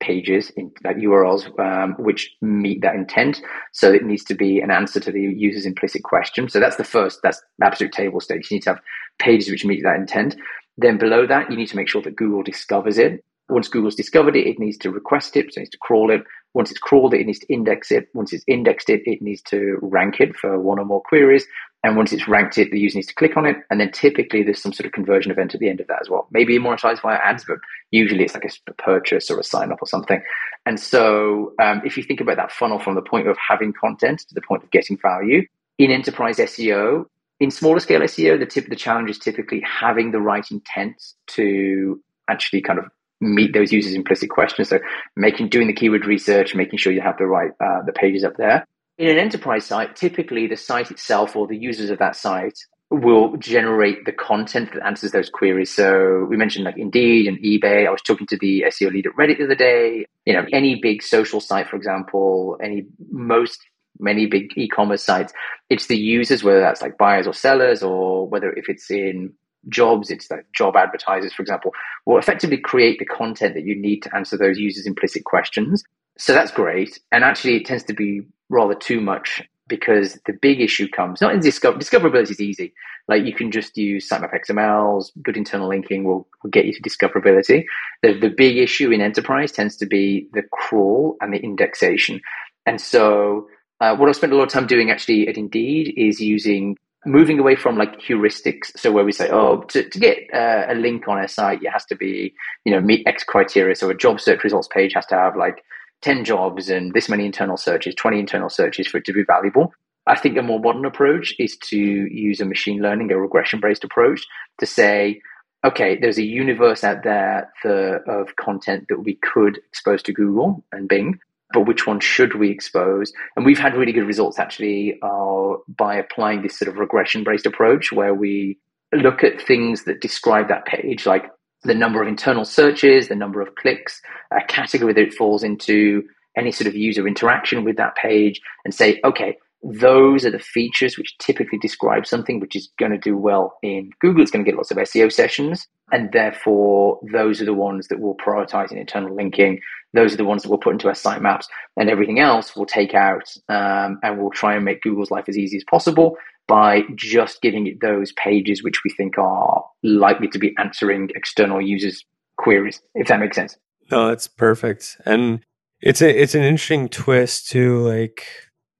pages 0.00 0.50
in 0.56 0.72
that 0.82 0.96
URLs 0.96 1.58
um, 1.60 1.94
which 1.98 2.34
meet 2.40 2.80
that 2.82 2.94
intent. 2.94 3.40
So 3.72 3.92
it 3.92 4.04
needs 4.04 4.24
to 4.24 4.34
be 4.34 4.60
an 4.60 4.70
answer 4.70 4.98
to 5.00 5.12
the 5.12 5.20
user's 5.20 5.66
implicit 5.66 6.02
question. 6.02 6.48
So 6.48 6.58
that's 6.58 6.76
the 6.76 6.84
first, 6.84 7.20
that's 7.22 7.40
absolute 7.62 7.92
table 7.92 8.20
stakes. 8.20 8.50
You 8.50 8.56
need 8.56 8.62
to 8.62 8.70
have 8.70 8.80
pages 9.18 9.50
which 9.50 9.64
meet 9.64 9.82
that 9.84 9.96
intent. 9.96 10.36
Then 10.78 10.98
below 10.98 11.26
that, 11.26 11.50
you 11.50 11.56
need 11.56 11.68
to 11.68 11.76
make 11.76 11.88
sure 11.88 12.02
that 12.02 12.16
Google 12.16 12.42
discovers 12.42 12.98
it. 12.98 13.24
Once 13.50 13.68
Google's 13.68 13.94
discovered 13.94 14.36
it, 14.36 14.46
it 14.46 14.58
needs 14.58 14.78
to 14.78 14.90
request 14.90 15.36
it, 15.36 15.52
so 15.52 15.58
it 15.58 15.62
needs 15.62 15.70
to 15.70 15.78
crawl 15.78 16.10
it. 16.10 16.22
Once 16.54 16.70
it's 16.70 16.80
crawled 16.80 17.14
it, 17.14 17.20
it 17.20 17.26
needs 17.26 17.38
to 17.38 17.52
index 17.52 17.90
it. 17.90 18.08
Once 18.14 18.32
it's 18.32 18.44
indexed 18.46 18.90
it, 18.90 19.02
it 19.04 19.22
needs 19.22 19.42
to 19.42 19.78
rank 19.82 20.20
it 20.20 20.36
for 20.36 20.58
one 20.58 20.78
or 20.78 20.84
more 20.84 21.02
queries. 21.02 21.46
And 21.82 21.96
once 21.96 22.12
it's 22.12 22.28
ranked 22.28 22.58
it, 22.58 22.70
the 22.70 22.78
user 22.78 22.98
needs 22.98 23.06
to 23.08 23.14
click 23.14 23.36
on 23.36 23.46
it. 23.46 23.56
And 23.70 23.80
then 23.80 23.90
typically 23.92 24.42
there's 24.42 24.62
some 24.62 24.72
sort 24.72 24.86
of 24.86 24.92
conversion 24.92 25.32
event 25.32 25.54
at 25.54 25.60
the 25.60 25.68
end 25.68 25.80
of 25.80 25.86
that 25.86 26.00
as 26.02 26.10
well. 26.10 26.28
Maybe 26.30 26.58
monetized 26.58 27.00
via 27.00 27.16
ads, 27.16 27.44
but 27.46 27.58
usually 27.90 28.24
it's 28.24 28.34
like 28.34 28.44
a, 28.44 28.72
purchase 28.74 29.30
or 29.30 29.40
a 29.40 29.44
sign 29.44 29.72
up 29.72 29.78
or 29.80 29.86
something. 29.86 30.22
And 30.66 30.78
so 30.78 31.54
um, 31.60 31.80
if 31.84 31.96
you 31.96 32.02
think 32.02 32.20
about 32.20 32.36
that 32.36 32.52
funnel 32.52 32.78
from 32.78 32.96
the 32.96 33.02
point 33.02 33.28
of 33.28 33.36
having 33.38 33.72
content 33.72 34.20
to 34.28 34.34
the 34.34 34.42
point 34.42 34.62
of 34.62 34.70
getting 34.70 34.98
value 34.98 35.46
in 35.78 35.90
enterprise 35.90 36.36
SEO, 36.36 37.06
In 37.40 37.50
smaller 37.50 37.80
scale 37.80 38.00
SEO, 38.00 38.38
the 38.38 38.44
tip 38.44 38.68
the 38.68 38.76
challenge 38.76 39.08
is 39.08 39.18
typically 39.18 39.60
having 39.62 40.10
the 40.10 40.20
right 40.20 40.44
intent 40.50 41.02
to 41.28 42.02
actually 42.28 42.60
kind 42.60 42.78
of 42.78 42.84
meet 43.20 43.52
those 43.52 43.72
users' 43.72 43.94
implicit 43.94 44.30
questions. 44.30 44.68
So 44.68 44.78
making 45.16 45.48
doing 45.48 45.66
the 45.66 45.72
keyword 45.72 46.06
research, 46.06 46.54
making 46.54 46.78
sure 46.78 46.92
you 46.92 47.00
have 47.00 47.18
the 47.18 47.26
right 47.26 47.50
uh, 47.60 47.82
the 47.84 47.92
pages 47.92 48.24
up 48.24 48.36
there. 48.36 48.66
In 48.98 49.08
an 49.08 49.18
enterprise 49.18 49.64
site, 49.64 49.96
typically 49.96 50.46
the 50.46 50.56
site 50.56 50.90
itself 50.90 51.36
or 51.36 51.46
the 51.46 51.56
users 51.56 51.90
of 51.90 51.98
that 51.98 52.16
site 52.16 52.58
will 52.90 53.36
generate 53.36 54.04
the 54.04 54.12
content 54.12 54.72
that 54.74 54.84
answers 54.84 55.12
those 55.12 55.30
queries. 55.30 55.72
So 55.72 56.26
we 56.28 56.36
mentioned 56.36 56.64
like 56.64 56.76
Indeed 56.76 57.28
and 57.28 57.38
eBay. 57.38 57.86
I 57.86 57.90
was 57.90 58.02
talking 58.02 58.26
to 58.26 58.36
the 58.36 58.64
SEO 58.66 58.90
lead 58.90 59.06
at 59.06 59.12
Reddit 59.12 59.38
the 59.38 59.44
other 59.44 59.54
day. 59.54 60.06
You 60.26 60.32
know, 60.32 60.44
any 60.52 60.80
big 60.80 61.02
social 61.02 61.40
site, 61.40 61.68
for 61.68 61.76
example, 61.76 62.58
any 62.62 62.86
most 63.10 63.60
many 64.00 64.26
big 64.26 64.50
e-commerce 64.56 65.04
sites, 65.04 65.32
it's 65.68 65.86
the 65.86 65.96
users, 65.96 66.42
whether 66.42 66.60
that's 66.60 66.82
like 66.82 66.98
buyers 66.98 67.26
or 67.26 67.34
sellers, 67.34 67.82
or 67.82 68.26
whether 68.28 68.52
if 68.52 68.68
it's 68.68 68.90
in 68.90 69.32
jobs, 69.68 70.10
it's 70.10 70.30
like 70.30 70.46
job 70.54 70.76
advertisers, 70.76 71.32
for 71.32 71.42
example, 71.42 71.72
will 72.06 72.18
effectively 72.18 72.58
create 72.58 72.98
the 72.98 73.04
content 73.04 73.54
that 73.54 73.64
you 73.64 73.76
need 73.76 74.00
to 74.02 74.14
answer 74.14 74.36
those 74.36 74.58
users' 74.58 74.86
implicit 74.86 75.24
questions. 75.24 75.82
So 76.18 76.32
that's 76.32 76.50
great. 76.50 76.98
And 77.12 77.24
actually, 77.24 77.56
it 77.56 77.66
tends 77.66 77.84
to 77.84 77.94
be 77.94 78.22
rather 78.48 78.74
too 78.74 79.00
much 79.00 79.42
because 79.70 80.18
the 80.26 80.34
big 80.34 80.60
issue 80.60 80.88
comes 80.88 81.20
not 81.22 81.32
in 81.32 81.40
discover 81.40 81.78
discoverability 81.78 82.32
is 82.32 82.40
easy. 82.40 82.74
Like 83.08 83.24
you 83.24 83.32
can 83.32 83.50
just 83.50 83.78
use 83.78 84.08
sitemap 84.08 84.34
XMLs, 84.34 85.10
good 85.22 85.36
internal 85.36 85.68
linking 85.68 86.04
will, 86.04 86.28
will 86.42 86.50
get 86.50 86.66
you 86.66 86.74
to 86.74 86.82
discoverability. 86.82 87.64
The, 88.02 88.18
the 88.18 88.28
big 88.28 88.58
issue 88.58 88.90
in 88.90 89.00
enterprise 89.00 89.52
tends 89.52 89.76
to 89.76 89.86
be 89.86 90.28
the 90.32 90.42
crawl 90.52 91.16
and 91.20 91.32
the 91.32 91.38
indexation. 91.38 92.20
And 92.66 92.80
so 92.80 93.48
uh, 93.80 93.96
what 93.96 94.08
I've 94.08 94.16
spent 94.16 94.32
a 94.32 94.36
lot 94.36 94.44
of 94.44 94.50
time 94.50 94.66
doing 94.66 94.90
actually 94.90 95.26
at 95.28 95.38
Indeed 95.38 95.94
is 95.96 96.20
using 96.20 96.76
moving 97.06 97.38
away 97.38 97.56
from 97.56 97.76
like 97.76 98.00
heuristics. 98.00 98.76
So 98.76 98.92
where 98.92 99.04
we 99.04 99.12
say, 99.12 99.28
oh, 99.30 99.62
to, 99.68 99.88
to 99.88 99.98
get 99.98 100.18
uh, 100.32 100.66
a 100.68 100.74
link 100.74 101.08
on 101.08 101.22
a 101.22 101.28
site, 101.28 101.62
it 101.62 101.70
has 101.70 101.84
to 101.86 101.96
be, 101.96 102.34
you 102.64 102.72
know, 102.72 102.80
meet 102.80 103.06
X 103.06 103.24
criteria. 103.24 103.74
So 103.74 103.90
a 103.90 103.94
job 103.94 104.20
search 104.20 104.44
results 104.44 104.68
page 104.68 104.92
has 104.94 105.06
to 105.06 105.14
have 105.14 105.36
like 105.36 105.64
10 106.02 106.24
jobs 106.24 106.68
and 106.68 106.92
this 106.92 107.08
many 107.08 107.24
internal 107.24 107.56
searches, 107.56 107.94
20 107.94 108.18
internal 108.18 108.50
searches 108.50 108.86
for 108.86 108.98
it 108.98 109.04
to 109.06 109.12
be 109.12 109.22
valuable. 109.22 109.72
I 110.06 110.16
think 110.16 110.36
a 110.36 110.42
more 110.42 110.60
modern 110.60 110.84
approach 110.84 111.34
is 111.38 111.56
to 111.68 111.76
use 111.76 112.40
a 112.40 112.44
machine 112.44 112.82
learning, 112.82 113.12
a 113.12 113.18
regression 113.18 113.60
based 113.60 113.84
approach 113.84 114.26
to 114.58 114.66
say, 114.66 115.20
okay, 115.64 115.98
there's 116.00 116.18
a 116.18 116.24
universe 116.24 116.82
out 116.84 117.04
there 117.04 117.52
for, 117.60 117.96
of 117.98 118.34
content 118.36 118.86
that 118.88 119.00
we 119.00 119.16
could 119.16 119.58
expose 119.68 120.02
to 120.04 120.12
Google 120.12 120.64
and 120.72 120.88
Bing 120.88 121.18
but 121.52 121.66
which 121.66 121.86
one 121.86 122.00
should 122.00 122.34
we 122.34 122.50
expose? 122.50 123.12
And 123.36 123.44
we've 123.44 123.58
had 123.58 123.74
really 123.74 123.92
good 123.92 124.06
results 124.06 124.38
actually 124.38 124.98
uh, 125.02 125.54
by 125.68 125.96
applying 125.96 126.42
this 126.42 126.58
sort 126.58 126.68
of 126.68 126.78
regression 126.78 127.24
based 127.24 127.46
approach 127.46 127.92
where 127.92 128.14
we 128.14 128.58
look 128.92 129.22
at 129.22 129.40
things 129.40 129.84
that 129.84 130.00
describe 130.00 130.48
that 130.48 130.66
page, 130.66 131.06
like 131.06 131.24
the 131.62 131.74
number 131.74 132.02
of 132.02 132.08
internal 132.08 132.44
searches, 132.44 133.08
the 133.08 133.14
number 133.14 133.40
of 133.40 133.54
clicks, 133.54 134.00
a 134.30 134.42
category 134.44 134.92
that 134.92 135.02
it 135.02 135.14
falls 135.14 135.42
into, 135.42 136.02
any 136.36 136.52
sort 136.52 136.68
of 136.68 136.74
user 136.74 137.06
interaction 137.06 137.64
with 137.64 137.76
that 137.76 137.94
page, 137.96 138.40
and 138.64 138.74
say, 138.74 139.00
okay, 139.04 139.36
those 139.62 140.24
are 140.24 140.30
the 140.30 140.38
features 140.38 140.96
which 140.96 141.16
typically 141.18 141.58
describe 141.58 142.06
something 142.06 142.40
which 142.40 142.56
is 142.56 142.70
going 142.78 142.92
to 142.92 142.98
do 142.98 143.16
well 143.16 143.58
in 143.62 143.90
Google. 144.00 144.22
It's 144.22 144.30
going 144.30 144.44
to 144.44 144.50
get 144.50 144.56
lots 144.56 144.70
of 144.70 144.78
SEO 144.78 145.12
sessions. 145.12 145.66
And 145.92 146.10
therefore, 146.12 147.00
those 147.12 147.42
are 147.42 147.44
the 147.44 147.54
ones 147.54 147.88
that 147.88 148.00
we'll 148.00 148.14
prioritize 148.14 148.72
in 148.72 148.78
internal 148.78 149.14
linking. 149.14 149.60
Those 149.92 150.14
are 150.14 150.16
the 150.16 150.24
ones 150.24 150.42
that 150.42 150.48
we'll 150.48 150.58
put 150.58 150.72
into 150.72 150.88
our 150.88 150.94
sitemaps. 150.94 151.44
And 151.76 151.90
everything 151.90 152.20
else 152.20 152.56
we'll 152.56 152.66
take 152.66 152.94
out 152.94 153.30
um, 153.48 153.98
and 154.02 154.18
we'll 154.18 154.30
try 154.30 154.54
and 154.54 154.64
make 154.64 154.82
Google's 154.82 155.10
life 155.10 155.28
as 155.28 155.36
easy 155.36 155.56
as 155.56 155.64
possible 155.68 156.16
by 156.48 156.82
just 156.96 157.42
giving 157.42 157.66
it 157.66 157.80
those 157.80 158.12
pages 158.12 158.62
which 158.62 158.82
we 158.84 158.90
think 158.90 159.18
are 159.18 159.64
likely 159.82 160.26
to 160.28 160.38
be 160.38 160.54
answering 160.58 161.10
external 161.14 161.60
users' 161.60 162.04
queries, 162.38 162.80
if 162.94 163.08
that 163.08 163.20
makes 163.20 163.36
sense. 163.36 163.56
No, 163.90 164.08
that's 164.08 164.26
perfect. 164.26 164.96
And 165.04 165.44
it's 165.80 166.02
a 166.02 166.22
it's 166.22 166.34
an 166.34 166.42
interesting 166.42 166.88
twist 166.88 167.48
to 167.50 167.78
like 167.78 168.26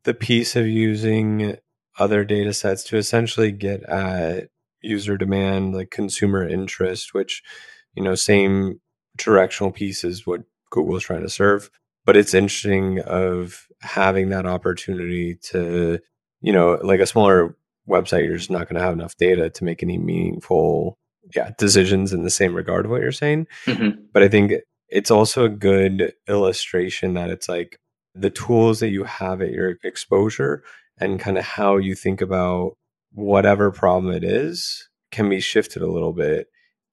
the 0.05 0.15
piece 0.15 0.57
of 0.57 0.67
using 0.67 1.57
other 1.99 2.25
data 2.25 2.53
sets 2.53 2.85
to 2.85 2.97
essentially 2.97 3.53
get 3.53 3.83
at 3.85 4.49
user 4.81 5.17
demand, 5.17 5.75
like 5.75 5.91
consumer 5.91 6.47
interest, 6.47 7.13
which, 7.13 7.43
you 7.95 8.03
know, 8.03 8.15
same 8.15 8.81
directional 9.17 9.73
piece 9.73 10.05
is 10.05 10.27
what 10.27 10.43
Google 10.71 10.97
is 10.97 11.03
trying 11.03 11.23
to 11.23 11.29
serve. 11.29 11.71
But 12.07 12.17
it's 12.17 12.33
interesting 12.33 13.01
of 13.01 13.67
having 13.83 14.31
that 14.31 14.47
opportunity 14.47 15.37
to, 15.51 15.99
you 16.41 16.53
know, 16.53 16.79
like 16.83 17.01
a 17.01 17.07
smaller 17.07 17.57
website, 17.89 18.25
you're 18.25 18.39
just 18.39 18.51
not 18.51 18.69
going 18.69 18.77
to 18.77 18.85
have 18.85 18.95
enough 18.95 19.17
data 19.17 19.51
to 19.51 19.65
make 19.65 19.83
any 19.83 19.99
meaningful, 19.99 20.99
yeah, 21.35 21.51
decisions 21.59 22.13
in 22.13 22.23
the 22.23 22.31
same 22.31 22.55
regard 22.55 22.87
of 22.87 22.91
what 22.91 23.03
you're 23.03 23.13
saying. 23.13 23.47
Mm-hmm. 23.67 24.01
But 24.13 24.23
I 24.23 24.29
think 24.29 24.53
it's 24.89 25.11
also 25.11 25.45
a 25.45 25.51
good 25.51 26.15
illustration 26.27 27.15
that 27.15 27.31
it's 27.31 27.49
like 27.49 27.79
the 28.15 28.31
tools 28.31 28.81
that 28.81 28.91
you 28.91 29.05
have 29.05 29.41
at 29.41 29.53
your 29.53 29.77
exposure 29.85 30.63
and 30.99 31.21
kind 31.21 31.39
of 31.39 31.45
how 31.45 31.77
you 31.77 31.95
think 31.95 32.21
about 32.21 32.77
whatever 33.13 33.71
problem 33.71 34.13
it 34.13 34.25
is 34.25 34.89
can 35.11 35.29
be 35.29 35.41
shifted 35.41 35.83
a 35.83 35.91
little 35.91 36.13
bit 36.13 36.49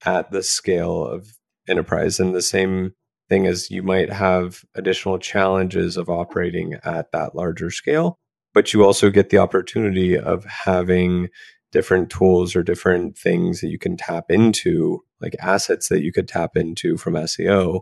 at 0.06 0.32
the 0.32 0.44
scale 0.44 1.06
of 1.06 1.28
enterprise. 1.68 2.20
And 2.20 2.34
the 2.34 2.42
same 2.42 2.94
thing 3.30 3.46
as 3.46 3.70
you 3.70 3.84
might 3.84 4.12
have 4.12 4.64
additional 4.76 5.20
challenges 5.20 5.98
of 5.98 6.10
operating 6.10 6.76
at 6.84 7.12
that 7.12 7.36
larger 7.36 7.70
scale 7.70 8.18
but 8.58 8.74
you 8.74 8.84
also 8.84 9.12
get 9.12 9.30
the 9.30 9.38
opportunity 9.38 10.18
of 10.18 10.44
having 10.46 11.30
different 11.72 12.10
tools 12.10 12.56
or 12.56 12.64
different 12.64 13.16
things 13.16 13.62
that 13.62 13.68
you 13.68 13.78
can 13.78 13.96
tap 13.96 14.26
into 14.30 15.04
like 15.22 15.36
assets 15.40 15.90
that 15.90 16.02
you 16.02 16.12
could 16.12 16.28
tap 16.28 16.58
into 16.58 16.98
from 16.98 17.14
SEO 17.14 17.82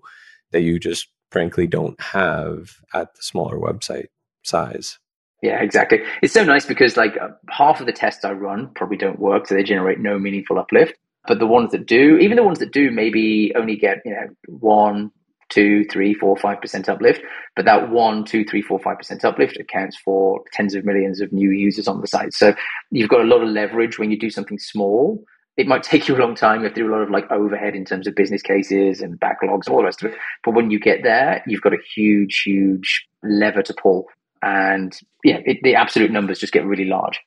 that 0.52 0.64
you 0.64 0.78
just 0.78 1.08
frankly 1.36 1.68
don't 1.68 2.00
have 2.00 2.78
at 2.94 3.14
the 3.14 3.22
smaller 3.22 3.58
website 3.58 4.08
size. 4.44 5.00
Yeah, 5.42 5.62
exactly. 5.62 6.00
It's 6.22 6.34
so 6.34 6.46
nice 6.46 6.66
because 6.66 6.96
like 6.96 7.18
uh, 7.22 7.28
half 7.50 7.82
of 7.82 7.88
the 7.88 7.92
tests 7.92 8.24
I 8.24 8.32
run 8.32 8.70
probably 8.74 8.96
don't 8.96 9.20
work, 9.20 9.46
so 9.46 9.54
they 9.54 9.64
generate 9.64 10.00
no 10.00 10.18
meaningful 10.18 10.58
uplift. 10.58 10.94
But 11.28 11.40
the 11.40 11.46
ones 11.46 11.72
that 11.72 11.88
do, 11.88 12.16
even 12.20 12.38
the 12.38 12.44
ones 12.44 12.60
that 12.60 12.72
do, 12.72 12.90
maybe 12.90 13.52
only 13.54 13.76
get 13.76 13.98
you 14.06 14.12
know 14.12 14.28
one, 14.48 15.12
two, 15.50 15.84
three, 15.92 16.14
four, 16.14 16.38
five 16.38 16.62
percent 16.62 16.88
uplift. 16.88 17.20
But 17.54 17.66
that 17.66 17.90
one, 17.90 18.24
two, 18.24 18.46
three, 18.46 18.62
four, 18.62 18.80
five 18.80 18.98
percent 18.98 19.26
uplift 19.26 19.58
accounts 19.58 19.98
for 19.98 20.42
tens 20.54 20.74
of 20.74 20.86
millions 20.86 21.20
of 21.20 21.34
new 21.34 21.52
users 21.52 21.90
on 21.90 22.00
the 22.00 22.08
site. 22.08 22.34
So 22.34 22.56
you've 22.92 23.10
got 23.10 23.20
a 23.20 23.26
lot 23.26 23.44
of 23.44 23.50
leverage 23.50 24.00
when 24.00 24.10
you 24.10 24.18
do 24.18 24.30
something 24.30 24.58
small 24.58 25.22
it 25.58 25.68
might 25.68 25.84
take 25.84 26.08
you 26.08 26.16
a 26.16 26.20
long 26.20 26.36
time. 26.36 26.60
You 26.60 26.66
have 26.66 26.74
to 26.74 26.82
do 26.82 26.90
a 26.90 26.94
lot 26.94 27.02
of 27.02 27.10
like 27.10 27.30
overhead 27.32 27.76
in 27.76 27.86
terms 27.86 28.08
of 28.08 28.16
business 28.16 28.42
cases 28.42 29.02
and 29.02 29.20
backlogs 29.20 29.66
and 29.66 29.70
all 29.70 29.78
the 29.78 29.86
rest 29.86 30.04
of 30.04 30.12
it. 30.12 30.18
But 30.44 30.54
when 30.54 30.72
you 30.72 30.80
get 30.80 31.04
there, 31.04 31.44
you've 31.48 31.62
got 31.62 31.74
a 31.74 31.82
huge, 31.96 32.42
huge 32.46 33.08
lever 33.24 33.62
to 33.64 33.74
pull. 33.74 34.06
And 34.42 34.98
yeah, 35.24 35.40
it, 35.46 35.60
the 35.64 35.76
absolute 35.76 36.12
numbers 36.12 36.40
just 36.40 36.54
get 36.54 36.66
really 36.66 36.86
large. 36.86 37.20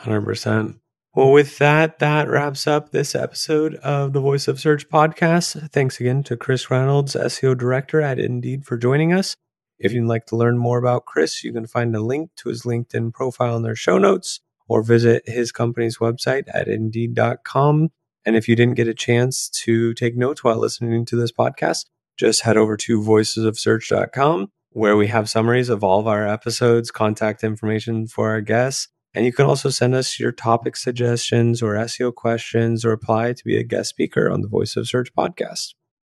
100%. 0.00 0.78
Well, 1.14 1.32
with 1.32 1.56
that, 1.58 1.98
that 2.00 2.28
wraps 2.28 2.66
up 2.66 2.90
this 2.90 3.14
episode 3.14 3.76
of 3.76 4.12
the 4.12 4.20
Voice 4.20 4.48
of 4.48 4.60
Search 4.60 4.86
podcast. 4.90 5.70
Thanks 5.70 5.98
again 5.98 6.22
to 6.24 6.36
Chris 6.36 6.70
Reynolds, 6.70 7.14
SEO 7.14 7.56
director 7.56 8.02
at 8.02 8.18
Indeed, 8.18 8.66
for 8.66 8.76
joining 8.76 9.14
us. 9.14 9.34
If 9.78 9.92
you'd 9.92 10.06
like 10.06 10.26
to 10.26 10.36
learn 10.36 10.58
more 10.58 10.78
about 10.78 11.06
Chris, 11.06 11.42
you 11.42 11.54
can 11.54 11.66
find 11.66 11.96
a 11.96 12.00
link 12.00 12.32
to 12.36 12.50
his 12.50 12.64
LinkedIn 12.64 13.14
profile 13.14 13.56
in 13.56 13.62
their 13.62 13.74
show 13.74 13.96
notes 13.96 14.40
or 14.68 14.82
visit 14.82 15.22
his 15.26 15.52
company's 15.52 15.98
website 15.98 16.44
at 16.52 16.68
indeed.com. 16.68 17.88
And 18.24 18.36
if 18.36 18.48
you 18.48 18.56
didn't 18.56 18.74
get 18.74 18.88
a 18.88 18.94
chance 18.94 19.48
to 19.64 19.94
take 19.94 20.16
notes 20.16 20.42
while 20.42 20.58
listening 20.58 21.04
to 21.06 21.16
this 21.16 21.32
podcast, 21.32 21.86
just 22.16 22.42
head 22.42 22.56
over 22.56 22.76
to 22.78 23.00
voicesofsearch.com 23.00 24.48
where 24.76 24.94
we 24.94 25.06
have 25.06 25.30
summaries 25.30 25.70
of 25.70 25.82
all 25.82 26.00
of 26.00 26.06
our 26.06 26.28
episodes, 26.28 26.90
contact 26.90 27.42
information 27.42 28.06
for 28.06 28.28
our 28.28 28.42
guests. 28.42 28.88
And 29.14 29.24
you 29.24 29.32
can 29.32 29.46
also 29.46 29.70
send 29.70 29.94
us 29.94 30.20
your 30.20 30.32
topic 30.32 30.76
suggestions 30.76 31.62
or 31.62 31.76
SEO 31.76 32.14
questions 32.14 32.84
or 32.84 32.92
apply 32.92 33.32
to 33.32 33.42
be 33.42 33.56
a 33.56 33.62
guest 33.62 33.88
speaker 33.88 34.30
on 34.30 34.42
the 34.42 34.48
Voice 34.48 34.76
of 34.76 34.86
Search 34.86 35.14
podcast. 35.14 35.72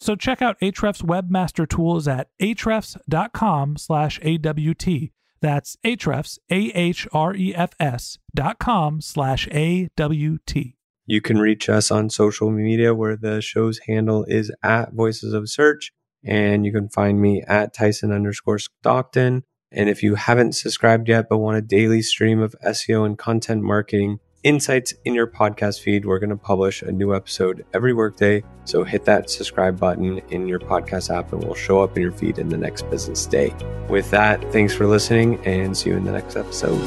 So 0.00 0.14
check 0.14 0.40
out 0.40 0.58
Ahrefs 0.60 1.02
Webmaster 1.02 1.68
Tools 1.68 2.06
at 2.06 2.28
ahrefs.com 2.40 3.76
slash 3.76 4.20
AWT. 4.24 5.10
That's 5.40 5.76
Ahrefs, 5.84 6.38
A-H-R-E-F-S 6.50 8.18
dot 8.34 8.58
com 8.58 9.00
slash 9.00 9.48
A-W-T. 9.52 10.74
You 11.06 11.20
can 11.20 11.38
reach 11.38 11.68
us 11.68 11.90
on 11.90 12.10
social 12.10 12.50
media 12.50 12.94
where 12.94 13.16
the 13.16 13.40
show's 13.40 13.80
handle 13.86 14.24
is 14.24 14.52
at 14.62 14.92
Voices 14.92 15.32
of 15.32 15.48
Search. 15.48 15.92
And 16.24 16.66
you 16.66 16.72
can 16.72 16.88
find 16.88 17.20
me 17.20 17.42
at 17.46 17.72
Tyson 17.72 18.12
underscore 18.12 18.58
Stockton. 18.58 19.44
And 19.70 19.88
if 19.88 20.02
you 20.02 20.16
haven't 20.16 20.54
subscribed 20.54 21.08
yet, 21.08 21.26
but 21.28 21.38
want 21.38 21.56
a 21.56 21.62
daily 21.62 22.02
stream 22.02 22.40
of 22.40 22.54
SEO 22.64 23.06
and 23.06 23.16
content 23.16 23.62
marketing 23.62 24.18
insights 24.48 24.94
in 25.04 25.12
your 25.14 25.26
podcast 25.26 25.80
feed, 25.82 26.06
we're 26.06 26.18
going 26.18 26.30
to 26.30 26.36
publish 26.36 26.80
a 26.80 26.90
new 26.90 27.14
episode 27.14 27.66
every 27.74 27.92
workday. 27.92 28.42
So 28.64 28.82
hit 28.82 29.04
that 29.04 29.28
subscribe 29.28 29.78
button 29.78 30.18
in 30.30 30.48
your 30.48 30.58
podcast 30.58 31.14
app 31.14 31.34
and 31.34 31.44
we'll 31.44 31.54
show 31.54 31.82
up 31.82 31.96
in 31.96 32.02
your 32.02 32.12
feed 32.12 32.38
in 32.38 32.48
the 32.48 32.56
next 32.56 32.88
business 32.90 33.26
day. 33.26 33.54
With 33.90 34.10
that, 34.10 34.42
thanks 34.50 34.72
for 34.72 34.86
listening 34.86 35.38
and 35.44 35.76
see 35.76 35.90
you 35.90 35.96
in 35.96 36.04
the 36.04 36.12
next 36.12 36.34
episode. 36.34 36.78